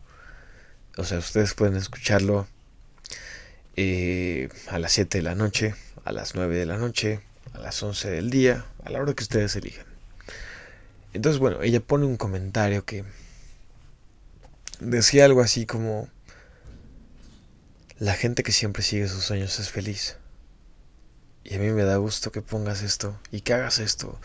O 0.95 1.03
sea, 1.03 1.19
ustedes 1.19 1.53
pueden 1.53 1.75
escucharlo 1.75 2.47
eh, 3.83 4.49
a 4.67 4.77
las 4.77 4.91
7 4.91 5.17
de 5.17 5.23
la 5.23 5.33
noche, 5.33 5.73
a 6.05 6.11
las 6.11 6.35
9 6.35 6.55
de 6.55 6.65
la 6.67 6.77
noche, 6.77 7.19
a 7.53 7.57
las 7.57 7.81
11 7.81 8.11
del 8.11 8.29
día, 8.29 8.65
a 8.83 8.91
la 8.91 8.99
hora 8.99 9.13
que 9.13 9.23
ustedes 9.23 9.55
elijan. 9.55 9.85
Entonces, 11.13 11.39
bueno, 11.39 11.63
ella 11.63 11.79
pone 11.79 12.05
un 12.05 12.15
comentario 12.15 12.85
que 12.85 13.03
decía 14.79 15.25
algo 15.25 15.41
así 15.41 15.65
como, 15.65 16.09
la 17.97 18.13
gente 18.13 18.43
que 18.43 18.51
siempre 18.51 18.83
sigue 18.83 19.07
sus 19.07 19.23
sueños 19.23 19.59
es 19.59 19.69
feliz. 19.69 20.17
Y 21.43 21.55
a 21.55 21.59
mí 21.59 21.69
me 21.71 21.83
da 21.83 21.97
gusto 21.97 22.31
que 22.31 22.43
pongas 22.43 22.83
esto 22.83 23.19
y 23.31 23.41
que 23.41 23.53
hagas 23.53 23.79
esto 23.79 24.19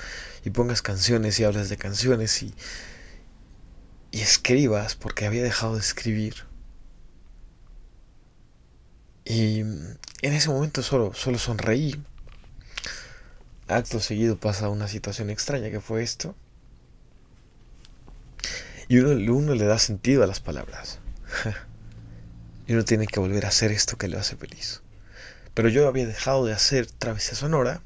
y 0.45 0.51
pongas 0.51 0.83
canciones 0.83 1.41
y 1.41 1.45
hables 1.45 1.71
de 1.71 1.79
canciones 1.79 2.43
y, 2.43 2.55
y 4.11 4.21
escribas 4.21 4.97
porque 4.97 5.25
había 5.25 5.43
dejado 5.43 5.75
de 5.75 5.81
escribir. 5.81 6.45
Y 9.29 9.61
en 9.61 9.99
ese 10.23 10.49
momento 10.49 10.83
solo, 10.83 11.13
solo 11.13 11.39
sonreí. 11.39 12.01
Acto 13.67 13.99
seguido 13.99 14.39
pasa 14.39 14.69
una 14.69 14.87
situación 14.87 15.31
extraña 15.31 15.71
que 15.71 15.81
fue 15.81 16.05
esto. 16.05 16.37
Y 18.89 18.99
uno, 18.99 19.35
uno 19.35 19.55
le 19.57 19.65
da 19.65 19.81
sentido 19.81 20.23
a 20.23 20.29
las 20.29 20.39
palabras. 20.39 21.01
y 22.69 22.73
uno 22.73 22.85
tiene 22.85 23.09
que 23.09 23.19
volver 23.19 23.45
a 23.45 23.49
hacer 23.49 23.73
esto 23.73 23.99
que 23.99 24.07
le 24.07 24.17
hace 24.17 24.37
feliz. 24.37 24.83
Pero 25.55 25.69
yo 25.71 25.89
había 25.89 26.07
dejado 26.07 26.47
de 26.47 26.53
hacer 26.53 26.87
travesía 26.87 27.35
sonora 27.35 27.83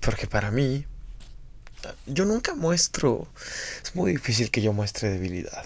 porque 0.00 0.28
para 0.28 0.52
mí 0.52 0.86
yo 2.06 2.24
nunca 2.24 2.54
muestro, 2.54 3.28
es 3.82 3.94
muy 3.96 4.12
difícil 4.12 4.50
que 4.50 4.62
yo 4.62 4.72
muestre 4.72 5.10
debilidad. 5.10 5.64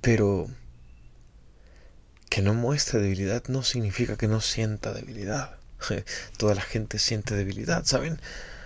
Pero 0.00 0.48
que 2.28 2.42
no 2.42 2.54
muestre 2.54 3.00
debilidad 3.00 3.44
no 3.48 3.62
significa 3.62 4.16
que 4.16 4.28
no 4.28 4.40
sienta 4.40 4.92
debilidad. 4.92 5.58
Toda 6.36 6.54
la 6.54 6.62
gente 6.62 6.98
siente 6.98 7.34
debilidad, 7.34 7.84
¿saben? 7.84 8.20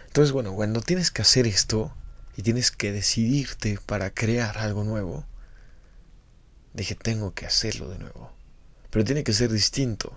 Entonces, 0.06 0.32
bueno, 0.32 0.54
cuando 0.54 0.80
tienes 0.80 1.10
que 1.10 1.22
hacer 1.22 1.46
esto 1.46 1.94
y 2.36 2.42
tienes 2.42 2.70
que 2.70 2.92
decidirte 2.92 3.78
para 3.86 4.10
crear 4.10 4.58
algo 4.58 4.84
nuevo, 4.84 5.26
dije, 6.74 6.94
tengo 6.94 7.34
que 7.34 7.46
hacerlo 7.46 7.88
de 7.88 7.98
nuevo. 7.98 8.32
Pero 8.90 9.04
tiene 9.04 9.24
que 9.24 9.32
ser 9.32 9.50
distinto. 9.50 10.16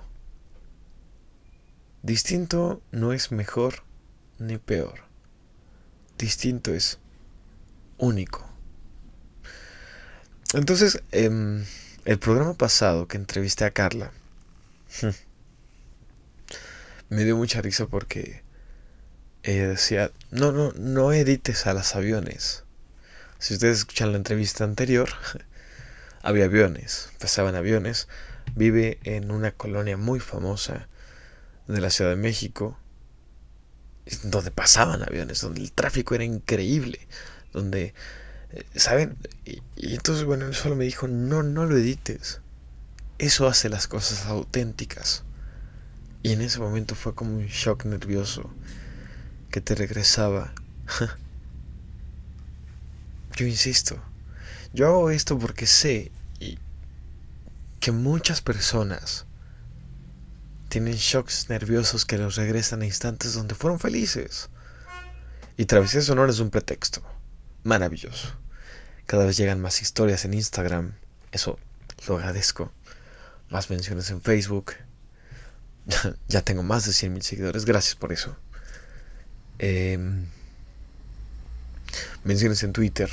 Distinto 2.01 2.81
no 2.91 3.13
es 3.13 3.31
mejor 3.31 3.83
ni 4.39 4.57
peor. 4.57 5.01
Distinto 6.17 6.73
es 6.73 6.99
único. 7.97 8.49
Entonces, 10.53 11.01
em, 11.11 11.65
el 12.05 12.19
programa 12.19 12.53
pasado 12.53 13.07
que 13.07 13.17
entrevisté 13.17 13.65
a 13.65 13.71
Carla, 13.71 14.11
me 17.09 17.23
dio 17.23 17.37
mucha 17.37 17.61
risa 17.61 17.87
porque 17.87 18.43
ella 19.43 19.69
decía, 19.69 20.11
no, 20.31 20.51
no, 20.51 20.71
no 20.73 21.13
edites 21.13 21.65
a 21.67 21.73
los 21.73 21.95
aviones. 21.95 22.63
Si 23.39 23.53
ustedes 23.53 23.79
escuchan 23.79 24.11
la 24.11 24.17
entrevista 24.17 24.63
anterior, 24.63 25.09
había 26.21 26.45
aviones, 26.45 27.09
pasaban 27.19 27.55
aviones, 27.55 28.07
vive 28.55 28.99
en 29.03 29.31
una 29.31 29.51
colonia 29.51 29.97
muy 29.97 30.19
famosa 30.19 30.87
de 31.67 31.81
la 31.81 31.89
Ciudad 31.89 32.11
de 32.11 32.17
México, 32.17 32.77
donde 34.23 34.51
pasaban 34.51 35.01
aviones, 35.03 35.39
donde 35.41 35.61
el 35.61 35.71
tráfico 35.71 36.15
era 36.15 36.25
increíble, 36.25 37.07
donde 37.53 37.93
¿Saben? 38.75 39.17
Y, 39.45 39.61
y 39.75 39.95
entonces, 39.95 40.25
bueno, 40.25 40.45
él 40.45 40.55
solo 40.55 40.75
me 40.75 40.85
dijo, 40.85 41.07
no, 41.07 41.43
no 41.43 41.65
lo 41.65 41.77
edites. 41.77 42.41
Eso 43.17 43.47
hace 43.47 43.69
las 43.69 43.87
cosas 43.87 44.25
auténticas. 44.25 45.23
Y 46.23 46.31
en 46.31 46.41
ese 46.41 46.59
momento 46.59 46.95
fue 46.95 47.13
como 47.13 47.35
un 47.35 47.47
shock 47.47 47.85
nervioso 47.85 48.49
que 49.51 49.61
te 49.61 49.75
regresaba. 49.75 50.53
yo 53.35 53.45
insisto, 53.45 54.01
yo 54.73 54.87
hago 54.87 55.09
esto 55.09 55.37
porque 55.37 55.67
sé 55.67 56.11
que 57.79 57.91
muchas 57.91 58.41
personas 58.41 59.25
tienen 60.69 60.93
shocks 60.93 61.49
nerviosos 61.49 62.05
que 62.05 62.17
los 62.17 62.37
regresan 62.37 62.81
a 62.81 62.85
instantes 62.85 63.33
donde 63.33 63.55
fueron 63.55 63.77
felices. 63.77 64.49
Y 65.57 65.65
Travesía 65.65 66.01
Sonora 66.01 66.31
es 66.31 66.39
un 66.39 66.49
pretexto. 66.49 67.03
Maravilloso. 67.63 68.42
Cada 69.05 69.25
vez 69.25 69.37
llegan 69.37 69.61
más 69.61 69.81
historias 69.81 70.25
en 70.25 70.33
Instagram. 70.33 70.93
Eso 71.31 71.59
lo 72.07 72.17
agradezco. 72.17 72.71
Más 73.49 73.69
menciones 73.69 74.09
en 74.09 74.21
Facebook. 74.21 74.73
ya 76.27 76.41
tengo 76.41 76.63
más 76.63 76.85
de 76.85 76.93
100 76.93 77.13
mil 77.13 77.23
seguidores. 77.23 77.65
Gracias 77.65 77.95
por 77.95 78.13
eso. 78.13 78.35
Em, 79.59 80.25
menciones 82.23 82.63
en 82.63 82.73
Twitter. 82.73 83.09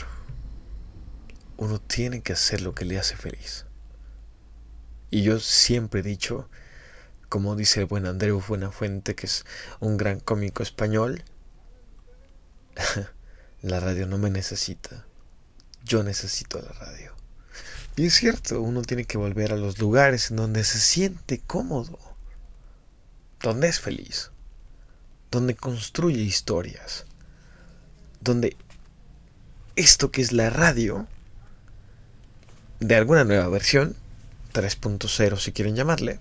Uno 1.57 1.81
tiene 1.81 2.23
que 2.23 2.33
hacer 2.33 2.63
lo 2.63 2.75
que 2.75 2.85
le 2.85 2.99
hace 2.99 3.17
feliz. 3.17 3.67
Y 5.11 5.23
yo 5.23 5.41
siempre 5.41 6.01
he 6.01 6.05
dicho 6.05 6.49
como 7.31 7.55
dice 7.55 7.79
el 7.79 7.87
buen 7.87 8.07
Andreu 8.07 8.43
Buenafuente, 8.47 9.15
que 9.15 9.27
es 9.27 9.47
un 9.79 9.97
gran 9.97 10.19
cómico 10.19 10.65
español, 10.65 11.23
la 13.63 13.79
radio 13.79 14.09
no 14.09 14.19
me 14.19 14.31
necesita, 14.31 15.07
yo 15.85 16.03
necesito 16.03 16.61
la 16.61 16.73
radio. 16.73 17.13
Y 17.97 18.07
es 18.07 18.15
cierto, 18.15 18.63
uno 18.63 18.83
tiene 18.83 19.05
que 19.05 19.19
volver 19.19 19.53
a 19.53 19.57
los 19.57 19.79
lugares 19.79 20.31
en 20.31 20.37
donde 20.37 20.65
se 20.65 20.79
siente 20.79 21.41
cómodo, 21.47 21.99
donde 23.43 23.69
es 23.69 23.81
feliz, 23.81 24.31
donde 25.31 25.55
construye 25.55 26.21
historias, 26.21 27.05
donde 28.21 28.57
esto 29.77 30.11
que 30.11 30.23
es 30.23 30.33
la 30.33 30.51
radio, 30.51 31.07
de 32.81 32.97
alguna 32.97 33.25
nueva 33.25 33.49
versión, 33.49 33.97
3.0 34.53 35.39
si 35.39 35.53
quieren 35.53 35.77
llamarle, 35.77 36.21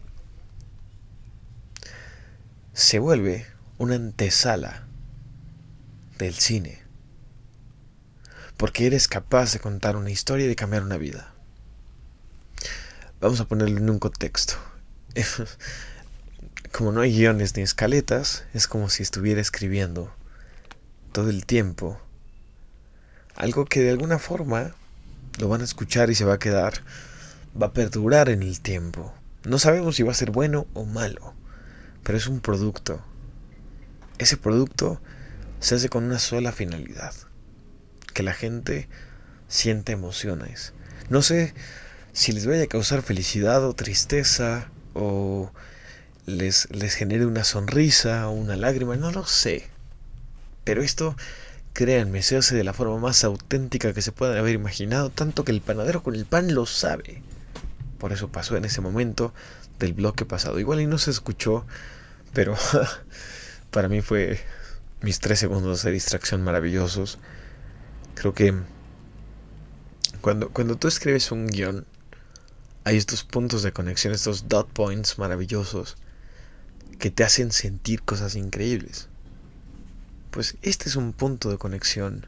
se 2.74 3.00
vuelve 3.00 3.48
una 3.78 3.96
antesala 3.96 4.88
del 6.18 6.34
cine. 6.36 6.89
Porque 8.60 8.86
eres 8.86 9.08
capaz 9.08 9.54
de 9.54 9.60
contar 9.60 9.96
una 9.96 10.12
historia 10.12 10.46
y 10.46 10.50
de 10.50 10.56
cambiar 10.56 10.84
una 10.84 10.98
vida. 10.98 11.34
Vamos 13.20 13.40
a 13.40 13.46
ponerlo 13.46 13.80
en 13.80 13.90
un 13.90 13.98
contexto. 13.98 14.54
Como 16.72 16.92
no 16.92 17.02
hay 17.02 17.12
guiones 17.12 17.56
ni 17.56 17.64
escaletas, 17.64 18.44
es 18.54 18.68
como 18.68 18.90
si 18.90 19.02
estuviera 19.02 19.42
escribiendo 19.42 20.14
todo 21.12 21.32
el 21.32 21.48
tiempo 21.48 22.00
algo 23.36 23.66
que 23.66 23.82
de 23.82 23.90
alguna 23.90 24.20
forma 24.20 24.76
lo 25.40 25.48
van 25.48 25.62
a 25.62 25.64
escuchar 25.64 26.12
y 26.12 26.16
se 26.16 26.26
va 26.26 26.36
a 26.36 26.40
quedar, 26.40 26.74
va 27.60 27.68
a 27.68 27.74
perdurar 27.74 28.30
en 28.30 28.44
el 28.44 28.62
tiempo. 28.62 29.12
No 29.46 29.58
sabemos 29.58 29.96
si 29.96 30.04
va 30.04 30.12
a 30.12 30.16
ser 30.16 30.30
bueno 30.30 30.68
o 30.76 30.86
malo 30.86 31.34
pero 32.04 32.18
es 32.18 32.28
un 32.28 32.40
producto. 32.40 33.00
Ese 34.18 34.38
producto 34.38 35.00
se 35.60 35.76
hace 35.76 35.90
con 35.90 36.04
una 36.06 36.20
sola 36.20 36.52
finalidad, 36.52 37.14
que 38.20 38.24
la 38.24 38.34
gente 38.34 38.90
siente 39.48 39.94
emociones. 39.94 40.74
No 41.08 41.22
sé 41.22 41.54
si 42.12 42.34
les 42.34 42.46
vaya 42.46 42.64
a 42.64 42.68
causar 42.68 43.02
felicidad 43.02 43.64
o 43.64 43.74
tristeza 43.74 44.70
o 44.94 45.54
les, 46.26 46.70
les 46.70 46.96
genere 46.96 47.26
una 47.26 47.46
sonrisa 47.46 48.28
o 48.28 48.32
una 48.32 48.58
lágrima, 48.58 48.98
no 48.98 49.10
lo 49.10 49.26
sé. 49.26 49.70
Pero 50.66 50.84
esto, 50.84 51.16
créanme, 51.72 52.22
se 52.22 52.36
hace 52.36 52.58
de 52.58 52.66
la 52.66 52.74
forma 52.74 52.98
más 52.98 53.24
auténtica 53.24 53.94
que 53.94 54.02
se 54.02 54.12
puedan 54.12 54.38
haber 54.38 54.54
imaginado, 54.54 55.10
tanto 55.10 55.46
que 55.46 55.54
el 55.54 55.62
panadero 55.62 56.04
con 56.04 56.14
el 56.14 56.26
pan 56.26 56.54
lo 56.54 56.66
sabe. 56.66 57.24
Por 58.00 58.12
eso 58.12 58.28
pasó 58.28 58.58
en 58.58 58.66
ese 58.66 58.82
momento 58.82 59.34
del 59.80 59.94
bloque 59.94 60.26
pasado. 60.26 60.60
Igual 60.60 60.82
y 60.82 60.88
no 60.88 60.98
se 60.98 61.12
escuchó, 61.12 61.66
pero 62.34 62.58
para 63.72 63.88
mí 63.88 64.02
fue 64.02 64.42
mis 65.00 65.22
tres 65.22 65.40
segundos 65.40 65.84
de 65.84 65.92
distracción 65.92 66.44
maravillosos. 66.44 67.18
Creo 68.20 68.34
que 68.34 68.54
cuando, 70.20 70.50
cuando 70.50 70.76
tú 70.76 70.90
escribes 70.90 71.32
un 71.32 71.48
guion, 71.48 71.86
hay 72.84 72.98
estos 72.98 73.24
puntos 73.24 73.64
de 73.64 73.72
conexión, 73.72 74.14
estos 74.14 74.50
dot 74.50 74.68
points 74.74 75.18
maravillosos 75.18 75.96
que 76.98 77.12
te 77.12 77.24
hacen 77.24 77.54
sentir 77.54 78.02
cosas 78.02 78.36
increíbles. 78.36 79.08
Pues 80.32 80.58
este 80.64 80.90
es 80.90 80.98
un 80.98 81.14
punto 81.14 81.50
de 81.50 81.58
conexión. 81.58 82.28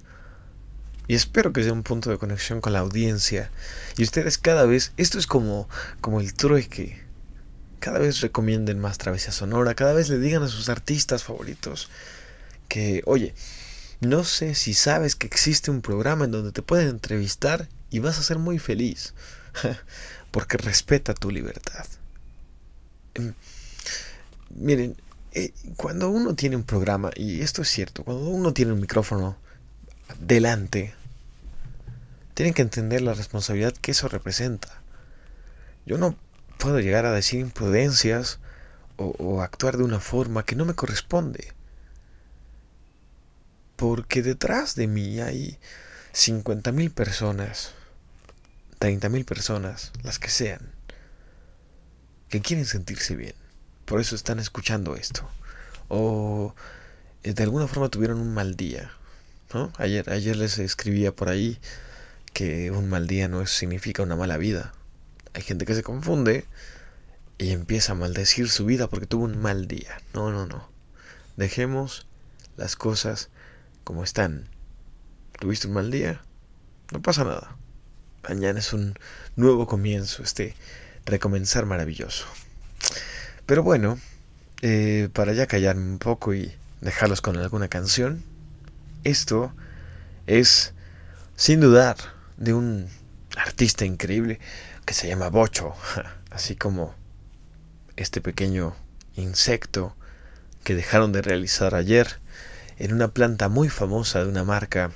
Y 1.10 1.16
espero 1.16 1.52
que 1.52 1.62
sea 1.62 1.74
un 1.74 1.84
punto 1.84 2.10
de 2.10 2.18
conexión 2.18 2.62
con 2.62 2.72
la 2.72 2.80
audiencia. 2.80 3.52
Y 3.98 4.04
ustedes 4.04 4.38
cada 4.38 4.66
vez, 4.66 4.94
esto 4.96 5.20
es 5.20 5.28
como, 5.28 5.68
como 6.00 6.22
el 6.22 6.34
trueque 6.34 7.04
cada 7.82 8.00
vez 8.00 8.22
recomienden 8.22 8.80
más 8.80 8.98
Travesía 8.98 9.34
Sonora, 9.34 9.76
cada 9.76 9.92
vez 9.92 10.08
le 10.08 10.20
digan 10.20 10.42
a 10.42 10.48
sus 10.48 10.70
artistas 10.70 11.26
favoritos 11.26 11.90
que, 12.70 13.02
oye, 13.06 13.34
no 14.02 14.24
sé 14.24 14.56
si 14.56 14.74
sabes 14.74 15.16
que 15.16 15.28
existe 15.28 15.72
un 15.72 15.82
programa 15.82 16.26
en 16.26 16.32
donde 16.32 16.52
te 16.52 16.62
pueden 16.62 16.90
entrevistar 16.90 17.70
y 17.90 18.00
vas 18.00 18.20
a 18.20 18.24
ser 18.24 18.38
muy 18.40 18.60
feliz, 18.60 19.14
porque 20.32 20.58
respeta 20.58 21.14
tu 21.14 21.32
libertad. 21.32 21.86
Em, 23.14 23.34
miren, 24.56 24.98
eh, 25.34 25.54
cuando 25.78 26.10
uno 26.10 26.36
tiene 26.36 26.56
un 26.56 26.64
programa, 26.64 27.12
y 27.16 27.42
esto 27.42 27.62
es 27.62 27.70
cierto, 27.70 28.04
cuando 28.04 28.28
uno 28.28 28.54
tiene 28.54 28.74
un 28.74 28.82
micrófono 28.82 29.38
delante, 30.20 30.94
tienen 32.34 32.54
que 32.54 32.62
entender 32.62 33.02
la 33.02 33.14
responsabilidad 33.14 33.74
que 33.74 33.92
eso 33.92 34.08
representa. 34.08 34.82
Yo 35.86 35.98
no 35.98 36.16
puedo 36.58 36.80
llegar 36.80 37.06
a 37.06 37.12
decir 37.12 37.40
imprudencias 37.40 38.40
o, 38.98 39.42
actuar 39.42 39.78
de 39.78 39.84
una 39.84 40.00
forma 40.00 40.44
que 40.44 40.56
no 40.56 40.66
me 40.66 40.76
corresponde. 40.76 41.54
Porque 43.82 44.22
detrás 44.22 44.76
de 44.76 44.86
mí 44.86 45.22
hay 45.22 45.58
50.000 46.14 46.94
personas, 46.94 47.72
30.000 48.80 49.26
personas, 49.26 49.92
las 50.04 50.20
que 50.20 50.30
sean, 50.30 50.72
que 52.30 52.42
quieren 52.42 52.68
sentirse 52.68 53.16
bien. 53.16 53.34
Por 53.86 54.00
eso 54.00 54.14
están 54.14 54.38
escuchando 54.38 54.96
esto. 54.96 55.28
O 55.88 56.54
eh, 57.24 57.34
de 57.34 57.42
alguna 57.42 57.68
forma 57.68 57.90
tuvieron 57.90 58.20
un 58.20 58.36
mal 58.36 58.56
día. 58.56 58.92
Ayer, 59.80 60.08
ayer 60.12 60.36
les 60.36 60.60
escribía 60.60 61.16
por 61.16 61.30
ahí 61.30 61.58
que 62.34 62.70
un 62.70 62.88
mal 62.88 63.08
día 63.08 63.28
no 63.30 63.44
significa 63.48 64.04
una 64.04 64.16
mala 64.16 64.38
vida. 64.38 64.74
Hay 65.34 65.42
gente 65.42 65.66
que 65.66 65.74
se 65.74 65.82
confunde 65.82 66.46
y 67.40 67.50
empieza 67.50 67.94
a 67.94 67.96
maldecir 67.96 68.48
su 68.48 68.64
vida 68.64 68.88
porque 68.88 69.08
tuvo 69.08 69.24
un 69.24 69.42
mal 69.42 69.68
día. 69.68 70.00
No, 70.14 70.32
no, 70.32 70.46
no. 70.46 70.70
Dejemos 71.36 72.06
las 72.58 72.76
cosas 72.76 73.32
como 73.84 74.04
están. 74.04 74.48
¿Tuviste 75.40 75.68
un 75.68 75.74
mal 75.74 75.92
día? 75.92 76.22
No 76.92 77.02
pasa 77.02 77.24
nada. 77.24 77.56
Mañana 78.28 78.60
es 78.60 78.74
un 78.74 78.96
nuevo 79.36 79.66
comienzo, 79.66 80.24
este 80.24 80.56
recomenzar 81.06 81.66
maravilloso. 81.66 82.26
Pero 83.46 83.64
bueno, 83.64 84.00
eh, 84.62 85.10
para 85.14 85.34
ya 85.34 85.48
callarme 85.48 85.84
un 85.84 86.00
poco 86.00 86.34
y 86.34 86.54
dejarlos 86.82 87.22
con 87.22 87.38
alguna 87.38 87.68
canción, 87.68 88.24
esto 89.04 89.54
es, 90.28 90.74
sin 91.36 91.60
dudar, 91.60 91.98
de 92.38 92.54
un 92.54 92.88
artista 93.36 93.86
increíble 93.86 94.40
que 94.86 94.94
se 94.94 95.08
llama 95.08 95.30
bocho, 95.30 95.74
así 96.30 96.56
como 96.56 96.96
este 97.96 98.22
pequeño 98.22 98.76
insecto 99.16 99.96
que 100.64 100.76
dejaron 100.76 101.12
de 101.12 101.22
realizar 101.22 101.76
ayer 101.76 102.20
en 102.82 102.94
una 102.94 103.10
planta 103.10 103.48
muy 103.48 103.70
famosa 103.70 104.24
de 104.24 104.30
una 104.30 104.44
marca 104.44 104.90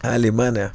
alemana 0.00 0.74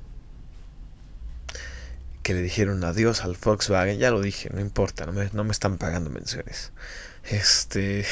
que 2.22 2.36
le 2.36 2.42
dijeron 2.44 2.84
adiós 2.84 3.24
al 3.24 3.36
Volkswagen, 3.36 3.98
ya 3.98 4.12
lo 4.12 4.22
dije, 4.22 4.52
no 4.54 4.60
importa, 4.60 5.08
no 5.08 5.12
me, 5.12 5.32
no 5.34 5.44
me 5.44 5.52
están 5.52 5.80
pagando 5.80 6.12
menciones. 6.12 6.72
Este, 7.24 8.06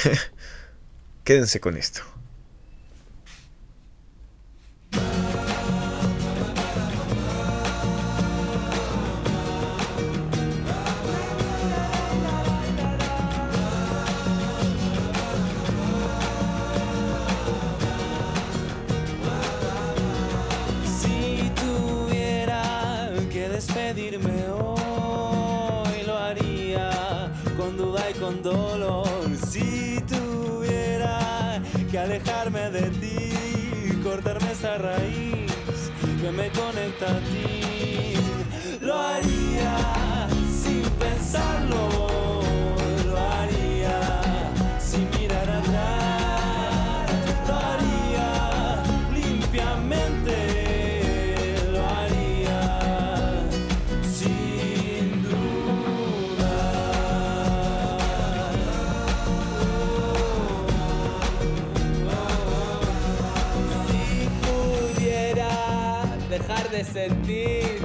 quédense 1.24 1.60
con 1.60 1.78
esto. 1.78 2.02
Cortarme 34.04 34.52
esa 34.52 34.78
raíz 34.78 35.52
que 36.22 36.32
me 36.32 36.50
conecta 36.50 37.06
a 37.12 37.20
ti, 37.20 38.16
lo 38.82 38.98
haría 38.98 40.28
sin 40.62 40.82
pensarlo. 40.98 42.39
De 66.72 66.84
sentir 66.84 67.80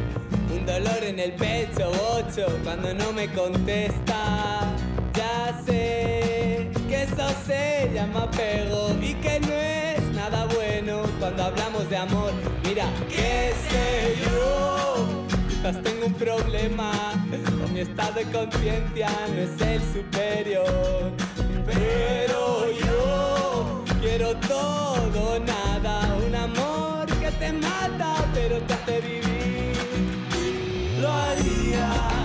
un 0.52 0.66
dolor 0.66 1.02
en 1.02 1.18
el 1.18 1.32
pecho, 1.32 1.90
bocho, 1.90 2.46
cuando 2.62 2.92
no 2.92 3.12
me 3.12 3.28
contesta, 3.28 4.74
ya 5.14 5.58
sé 5.64 6.70
que 6.88 7.04
eso 7.04 7.28
se 7.46 7.90
llama 7.94 8.24
apego 8.24 8.90
y 9.00 9.14
que 9.14 9.40
no 9.40 9.52
es 9.52 10.02
nada 10.14 10.46
bueno 10.54 11.02
cuando 11.18 11.44
hablamos 11.44 11.88
de 11.88 11.96
amor. 11.96 12.32
Mira, 12.64 12.84
qué 13.08 13.54
sé 13.70 14.16
yo, 14.22 15.24
quizás 15.48 15.82
tengo 15.82 16.06
un 16.06 16.14
problema 16.14 16.92
o 17.64 17.68
mi 17.72 17.80
estado 17.80 18.12
de 18.14 18.24
conciencia 18.24 19.08
no 19.28 19.40
es 19.40 19.60
el 19.62 19.80
superior, 19.94 21.12
pero 21.64 22.70
yo 22.70 23.84
quiero 24.02 24.34
todo 24.36 25.40
nada, 25.40 26.16
un 26.26 26.34
amor 26.34 26.93
te 27.44 27.52
mata 27.52 28.24
pero 28.32 28.58
te 28.62 28.72
hace 28.72 29.00
vivir. 29.00 29.76
Lo 31.00 31.12
haría 31.12 32.23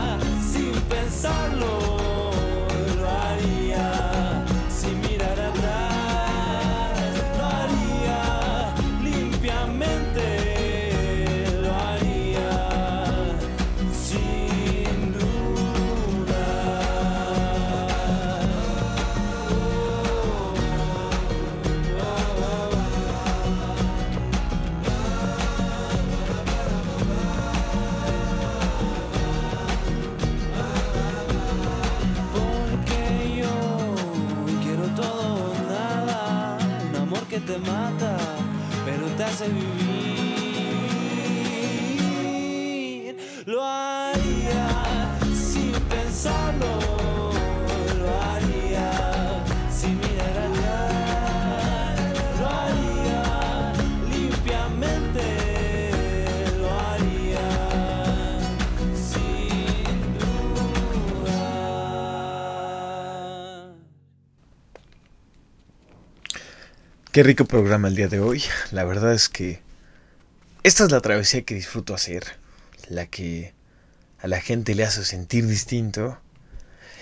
Qué 67.19 67.23
rico 67.23 67.43
programa 67.43 67.89
el 67.89 67.97
día 67.97 68.07
de 68.07 68.21
hoy. 68.21 68.41
La 68.71 68.85
verdad 68.85 69.11
es 69.11 69.27
que 69.27 69.59
esta 70.63 70.85
es 70.85 70.91
la 70.93 71.01
travesía 71.01 71.41
que 71.41 71.53
disfruto 71.53 71.93
hacer, 71.93 72.23
la 72.87 73.07
que 73.07 73.53
a 74.19 74.29
la 74.29 74.39
gente 74.39 74.73
le 74.73 74.85
hace 74.85 75.03
sentir 75.03 75.45
distinto. 75.45 76.17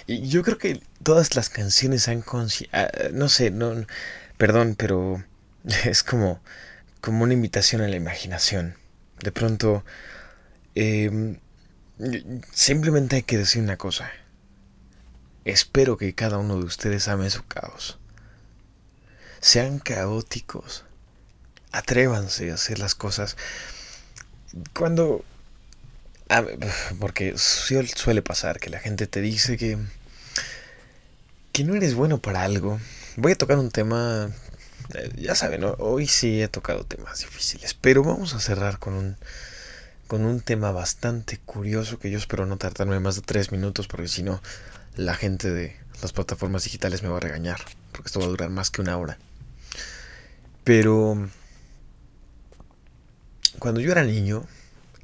Y 0.08 0.28
yo 0.28 0.42
creo 0.42 0.58
que 0.58 0.82
todas 1.04 1.36
las 1.36 1.52
canciones 1.52 2.08
han 2.08 2.24
ah, 2.72 2.88
no 3.14 3.30
sé, 3.30 3.52
no 3.52 3.86
perdón, 4.38 4.74
pero 4.76 5.24
es 5.86 6.02
como 6.02 6.42
como 7.00 7.24
una 7.24 7.34
invitación 7.34 7.84
a 7.84 7.88
la 7.88 7.96
imaginación. 7.96 8.74
De 9.20 9.32
pronto 9.32 9.86
em, 10.74 11.38
simplemente 12.52 13.18
hay 13.18 13.22
que 13.22 13.38
decir 13.38 13.62
una 13.62 13.78
cosa. 13.78 14.10
Espero 15.46 15.96
que 15.96 16.16
cada 16.16 16.40
uno 16.40 16.58
de 16.58 16.66
ustedes 16.66 17.08
ame 17.08 17.30
su 17.30 17.46
caos 17.46 18.00
sean 19.48 19.80
caóticos. 19.80 20.84
Atrévanse 21.72 22.52
a 22.52 22.56
hacer 22.56 22.80
las 22.80 22.96
cosas. 22.96 23.38
Cuando... 24.74 25.24
a 26.28 26.44
porque 27.00 27.36
suel- 27.36 27.96
suele 27.96 28.22
pasar 28.22 28.60
que 28.60 28.70
la 28.70 28.80
gente 28.80 29.08
te 29.08 29.22
dice 29.22 29.56
que... 29.58 29.78
Que 31.54 31.64
no 31.64 31.76
eres 31.76 31.96
bueno 31.96 32.18
para 32.20 32.44
algo. 32.44 32.80
Voy 33.16 33.32
a 33.32 33.38
tocar 33.38 33.58
un 33.58 33.72
tema... 33.72 34.30
eh, 34.94 35.12
Ya 35.16 35.34
saben, 35.34 35.64
hoy 35.78 36.08
sí 36.08 36.42
he 36.42 36.50
tocado 36.50 36.84
temas 36.84 37.20
difíciles. 37.20 37.74
Pero 37.74 38.04
vamos 38.04 38.34
a 38.34 38.42
cerrar 38.42 38.80
con 38.80 38.94
un... 38.96 39.16
Con 40.08 40.26
un 40.26 40.42
tema 40.42 40.72
bastante 40.72 41.38
curioso 41.38 42.00
que 42.00 42.12
yo 42.12 42.18
espero 42.18 42.46
no 42.46 42.58
tardarme 42.58 43.00
más 43.00 43.16
de 43.16 43.22
tres 43.22 43.52
minutos 43.54 43.88
porque 43.88 44.08
si 44.10 44.24
no 44.24 44.42
la 44.96 45.16
gente 45.16 45.52
de 45.52 45.78
las 46.02 46.12
plataformas 46.14 46.64
digitales 46.64 47.02
me 47.04 47.10
va 47.10 47.18
a 47.18 47.20
regañar 47.22 47.60
porque 47.92 48.08
esto 48.08 48.20
va 48.20 48.26
a 48.26 48.30
durar 48.30 48.50
más 48.50 48.70
que 48.70 48.80
una 48.82 48.98
hora. 48.98 49.18
Pero 50.68 51.30
cuando 53.58 53.80
yo 53.80 53.90
era 53.90 54.04
niño, 54.04 54.46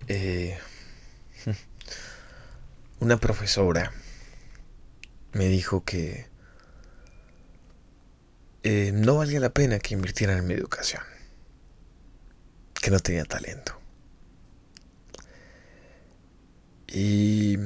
eh, 0.09 0.59
una 2.99 3.15
profesora 3.15 3.93
me 5.31 5.45
dijo 5.47 5.85
que 5.85 6.27
eh, 8.63 8.91
no 8.93 9.15
valía 9.15 9.39
la 9.39 9.51
pena 9.51 9.79
que 9.79 9.93
invirtieran 9.93 10.39
en 10.39 10.47
mi 10.47 10.53
educación, 10.53 11.01
que 12.73 12.91
no 12.91 12.99
tenía 12.99 13.23
talento. 13.23 13.79
Y 16.89 17.57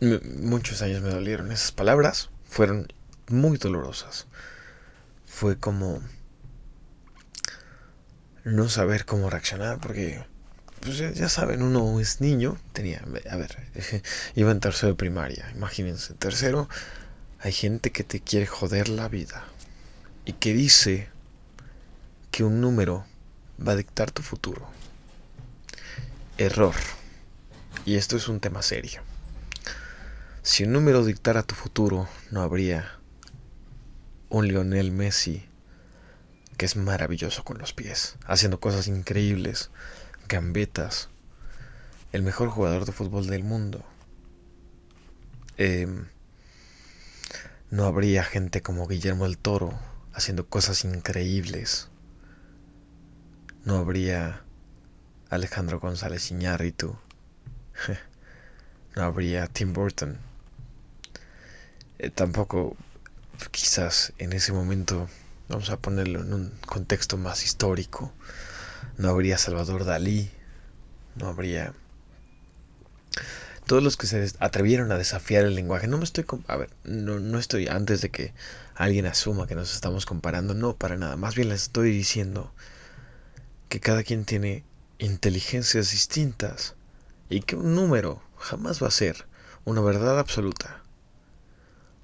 muchos 0.00 0.80
años 0.80 1.02
me 1.02 1.10
dolieron 1.10 1.52
esas 1.52 1.72
palabras, 1.72 2.30
fueron 2.46 2.90
muy 3.28 3.58
dolorosas. 3.58 4.26
Fue 5.26 5.58
como 5.58 6.00
no 8.48 8.68
saber 8.68 9.04
cómo 9.04 9.30
reaccionar 9.30 9.78
porque 9.78 10.24
pues 10.80 10.98
ya, 10.98 11.28
saben, 11.28 11.62
uno 11.62 11.98
es 11.98 12.20
niño, 12.20 12.56
tenía, 12.72 13.02
a 13.30 13.36
ver, 13.36 13.56
iba 14.36 14.50
en 14.50 14.60
tercero 14.60 14.92
de 14.92 14.96
primaria, 14.96 15.50
imagínense, 15.54 16.14
tercero 16.14 16.68
hay 17.40 17.52
gente 17.52 17.90
que 17.90 18.04
te 18.04 18.20
quiere 18.20 18.46
joder 18.46 18.88
la 18.88 19.08
vida 19.08 19.44
y 20.24 20.32
que 20.32 20.52
dice 20.52 21.08
que 22.30 22.44
un 22.44 22.60
número 22.60 23.06
va 23.66 23.72
a 23.72 23.76
dictar 23.76 24.10
tu 24.10 24.22
futuro. 24.22 24.68
Error. 26.36 26.74
Y 27.84 27.96
esto 27.96 28.16
es 28.16 28.28
un 28.28 28.40
tema 28.40 28.62
serio. 28.62 29.02
Si 30.42 30.64
un 30.64 30.72
número 30.72 31.04
dictara 31.04 31.42
tu 31.42 31.54
futuro, 31.54 32.08
no 32.30 32.42
habría 32.42 32.92
un 34.28 34.46
Lionel 34.46 34.92
Messi 34.92 35.47
que 36.58 36.66
es 36.66 36.76
maravilloso 36.76 37.44
con 37.44 37.56
los 37.56 37.72
pies, 37.72 38.16
haciendo 38.26 38.60
cosas 38.60 38.88
increíbles, 38.88 39.70
gambetas, 40.28 41.08
el 42.12 42.22
mejor 42.22 42.50
jugador 42.50 42.84
de 42.84 42.92
fútbol 42.92 43.28
del 43.28 43.44
mundo. 43.44 43.84
Em, 45.56 46.06
no 47.70 47.84
habría 47.86 48.24
gente 48.24 48.60
como 48.60 48.86
Guillermo 48.86 49.24
el 49.24 49.38
Toro 49.38 49.78
haciendo 50.12 50.48
cosas 50.48 50.84
increíbles. 50.84 51.88
No 53.64 53.76
habría 53.76 54.42
Alejandro 55.30 55.80
González 55.80 56.30
Iñárritu. 56.30 56.98
No 58.96 59.04
habría 59.04 59.46
Tim 59.46 59.74
Burton. 59.74 60.18
Eh, 62.00 62.10
tampoco, 62.10 62.76
quizás 63.52 64.12
en 64.18 64.32
ese 64.32 64.52
momento, 64.52 65.08
vamos 65.48 65.70
a 65.70 65.78
ponerlo 65.78 66.20
en 66.20 66.32
un 66.32 66.52
contexto 66.66 67.16
más 67.16 67.44
histórico, 67.44 68.12
no 68.96 69.08
habría 69.08 69.38
Salvador 69.38 69.84
Dalí, 69.84 70.30
no 71.16 71.28
habría 71.28 71.72
todos 73.68 73.82
los 73.82 73.98
que 73.98 74.06
se 74.06 74.32
atrevieron 74.40 74.90
a 74.90 74.98
desafiar 74.98 75.44
el 75.44 75.54
lenguaje. 75.54 75.86
No 75.88 75.98
me 75.98 76.04
estoy... 76.04 76.24
A 76.48 76.56
ver, 76.56 76.70
no, 76.84 77.20
no 77.20 77.38
estoy 77.38 77.68
antes 77.68 78.00
de 78.00 78.08
que 78.08 78.32
alguien 78.74 79.04
asuma 79.04 79.46
que 79.46 79.54
nos 79.54 79.74
estamos 79.74 80.06
comparando. 80.06 80.54
No, 80.54 80.74
para 80.74 80.96
nada. 80.96 81.16
Más 81.16 81.34
bien 81.34 81.50
les 81.50 81.64
estoy 81.64 81.90
diciendo 81.90 82.50
que 83.68 83.78
cada 83.78 84.02
quien 84.04 84.24
tiene 84.24 84.64
inteligencias 84.98 85.90
distintas 85.90 86.74
y 87.28 87.40
que 87.42 87.56
un 87.56 87.74
número 87.74 88.22
jamás 88.38 88.82
va 88.82 88.88
a 88.88 88.90
ser 88.90 89.26
una 89.66 89.82
verdad 89.82 90.18
absoluta. 90.18 90.82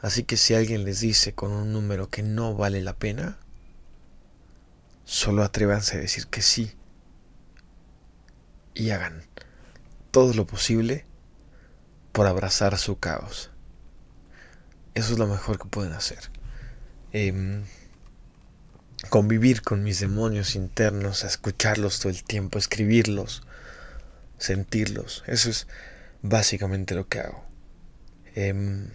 Así 0.05 0.25
que 0.25 0.37
si 0.37 0.53
alguien 0.55 0.85
les 0.85 1.01
dice 1.01 1.33
con 1.33 1.51
un 1.51 1.73
número 1.73 2.11
que 2.11 2.23
no 2.23 2.55
vale 2.55 2.83
la 2.83 2.95
pena, 2.95 3.39
solo 5.07 5.43
atrévanse 5.43 5.97
a 5.97 6.01
decir 6.01 6.27
que 6.27 6.43
sí 6.43 6.77
y 8.75 8.91
hagan 8.91 9.25
todo 10.11 10.35
lo 10.35 10.47
posible 10.47 11.07
por 12.13 12.27
abrazar 12.27 12.77
su 12.77 12.99
caos. 12.99 13.51
Eso 14.93 15.15
es 15.15 15.19
lo 15.19 15.27
mejor 15.27 15.59
que 15.59 15.69
pueden 15.69 15.95
hacer. 15.95 16.31
Em, 17.15 17.65
convivir 19.09 19.63
con 19.63 19.83
mis 19.83 20.01
demonios 20.01 20.55
internos, 20.55 21.25
escucharlos 21.25 22.01
todo 22.01 22.11
el 22.11 22.25
tiempo, 22.25 22.59
escribirlos, 22.59 23.43
sentirlos. 24.37 25.25
Eso 25.27 25.49
es 25.49 25.67
básicamente 26.21 26.95
lo 26.95 27.09
que 27.09 27.21
hago. 27.21 27.43
Em, 28.35 28.91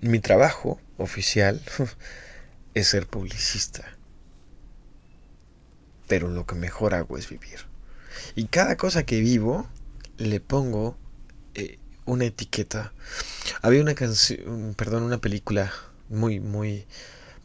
mi 0.00 0.20
trabajo 0.20 0.80
oficial 0.96 1.60
es 2.74 2.88
ser 2.88 3.06
publicista. 3.06 3.84
Pero 6.06 6.28
lo 6.28 6.46
que 6.46 6.54
mejor 6.54 6.94
hago 6.94 7.18
es 7.18 7.28
vivir. 7.28 7.60
Y 8.34 8.46
cada 8.46 8.76
cosa 8.76 9.04
que 9.04 9.20
vivo 9.20 9.68
le 10.16 10.40
pongo 10.40 10.96
eh, 11.54 11.78
una 12.06 12.24
etiqueta. 12.24 12.92
Había 13.62 13.82
una 13.82 13.94
canción, 13.94 14.74
perdón, 14.76 15.02
una 15.02 15.18
película 15.18 15.72
muy, 16.08 16.40
muy 16.40 16.86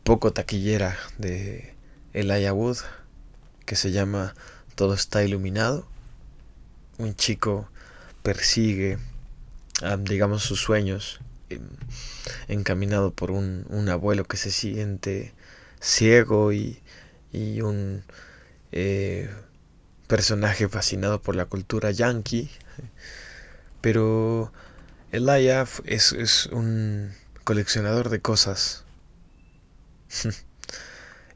poco 0.03 0.33
taquillera 0.33 0.97
de 1.17 1.75
Elijah 2.13 2.53
Wood 2.53 2.77
que 3.65 3.75
se 3.75 3.91
llama 3.91 4.35
Todo 4.75 4.93
está 4.93 5.23
iluminado. 5.23 5.87
Un 6.97 7.15
chico 7.15 7.69
persigue, 8.21 8.97
digamos, 9.99 10.43
sus 10.43 10.61
sueños 10.61 11.19
encaminado 12.47 13.11
por 13.11 13.31
un, 13.31 13.89
abuelo 13.89 14.25
que 14.25 14.37
se 14.37 14.51
siente 14.51 15.33
ciego 15.79 16.53
y, 16.53 16.79
y 17.31 17.61
un 17.61 18.03
eh, 18.71 19.29
personaje 20.07 20.69
fascinado 20.69 21.21
por 21.21 21.35
la 21.35 21.45
cultura 21.45 21.91
yankee 21.91 22.49
pero 23.83 24.53
Elijah 25.11 25.67
es, 25.83 26.13
es 26.13 26.45
un 26.45 27.11
coleccionador 27.43 28.07
de 28.07 28.21
cosas. 28.21 28.85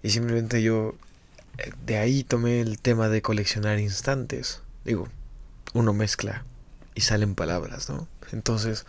y 0.01 0.09
simplemente 0.11 0.63
yo 0.63 0.95
eh, 1.57 1.73
de 1.85 1.97
ahí 1.97 2.23
tomé 2.23 2.61
el 2.61 2.79
tema 2.79 3.09
de 3.09 3.21
coleccionar 3.21 3.79
instantes. 3.79 4.61
Digo, 4.85 5.09
uno 5.73 5.91
mezcla 5.91 6.45
y 6.95 7.01
salen 7.01 7.35
palabras, 7.35 7.89
¿no? 7.89 8.07
Entonces, 8.31 8.85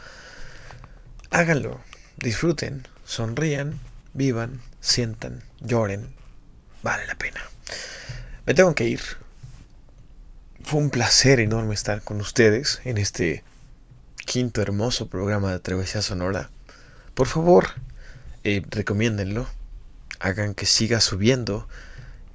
háganlo, 1.31 1.81
disfruten, 2.17 2.87
sonrían, 3.05 3.79
vivan, 4.15 4.61
sientan, 4.81 5.43
lloren. 5.61 6.13
Vale 6.83 7.07
la 7.07 7.17
pena. 7.17 7.41
Me 8.47 8.55
tengo 8.55 8.75
que 8.75 8.85
ir. 8.85 9.01
Fue 10.63 10.81
un 10.81 10.91
placer 10.91 11.41
enorme 11.41 11.75
estar 11.75 12.03
con 12.03 12.21
ustedes 12.21 12.81
en 12.85 12.99
este 12.99 13.43
quinto 14.25 14.61
hermoso 14.61 15.09
programa 15.09 15.53
de 15.53 15.61
Travesía 15.61 16.03
Sonora. 16.03 16.51
Por 17.15 17.27
favor, 17.27 17.69
eh, 18.45 18.63
recomiéndenlo. 18.71 19.47
Hagan 20.21 20.55
que 20.55 20.67
siga 20.67 21.01
subiendo 21.01 21.69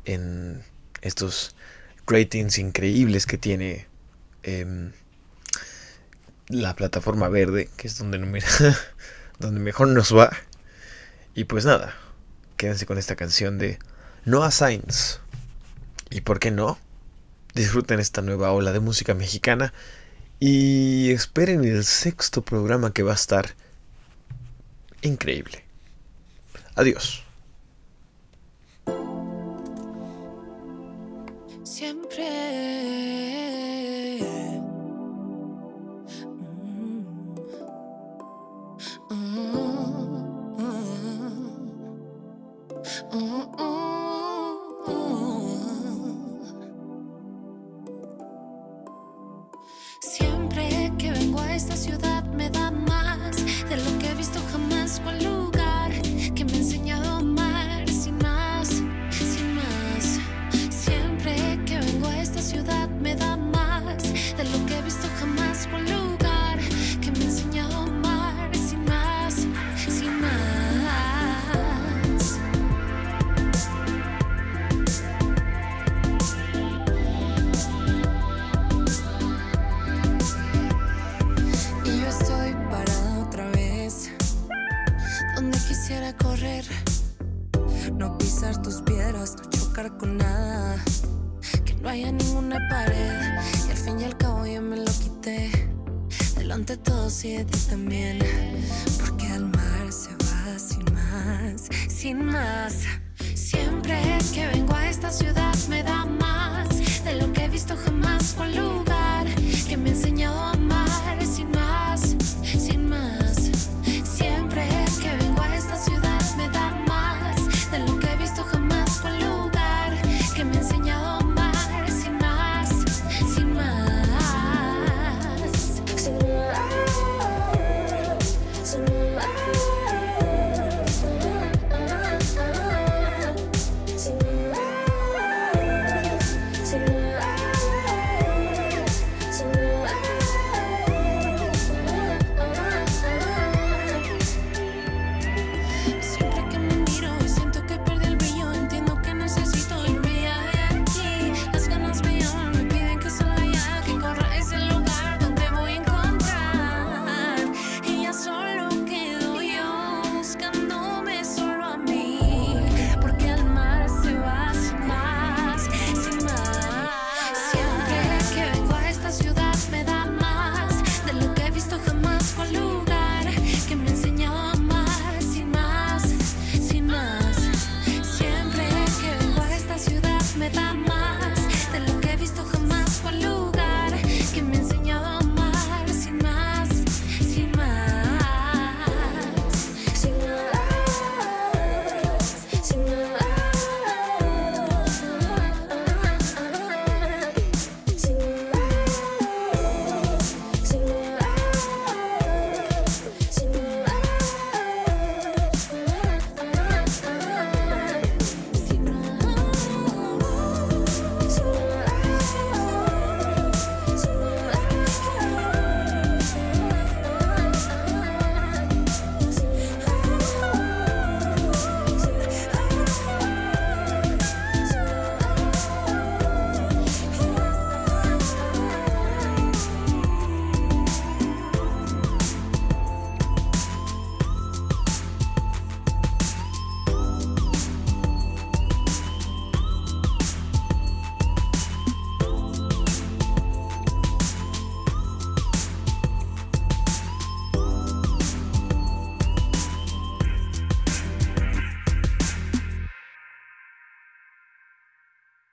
en 0.06 0.64
estos 1.02 1.56
ratings 2.08 2.58
increíbles 2.58 3.26
que 3.26 3.38
tiene 3.38 3.88
em, 4.44 4.92
la 6.48 6.76
plataforma 6.76 7.30
verde, 7.30 7.70
que 7.78 7.88
es 7.88 7.98
donde, 9.40 9.60
mejor 9.60 9.88
nos 9.88 10.16
va. 10.16 10.32
Y 11.36 11.46
pues 11.46 11.66
nada, 11.66 11.96
quédense 12.58 12.86
con 12.86 12.98
esta 12.98 13.16
canción 13.16 13.58
de 13.58 13.80
Noah 14.26 14.52
Sainz. 14.52 15.20
¿Y 16.10 16.22
por 16.22 16.40
qué 16.40 16.52
no? 16.52 16.78
Disfruten 17.56 18.00
esta 18.00 18.22
nueva 18.22 18.52
ola 18.52 18.72
de 18.72 18.80
música 18.80 19.14
mexicana 19.14 19.74
y 20.40 21.12
esperen 21.12 21.64
el 21.64 21.86
sexto 21.86 22.44
programa 22.44 22.94
que 22.94 23.04
va 23.04 23.12
a 23.12 23.16
estar 23.16 23.56
increíble. 25.02 25.64
Adiós. 26.76 27.24
Y 43.14 44.24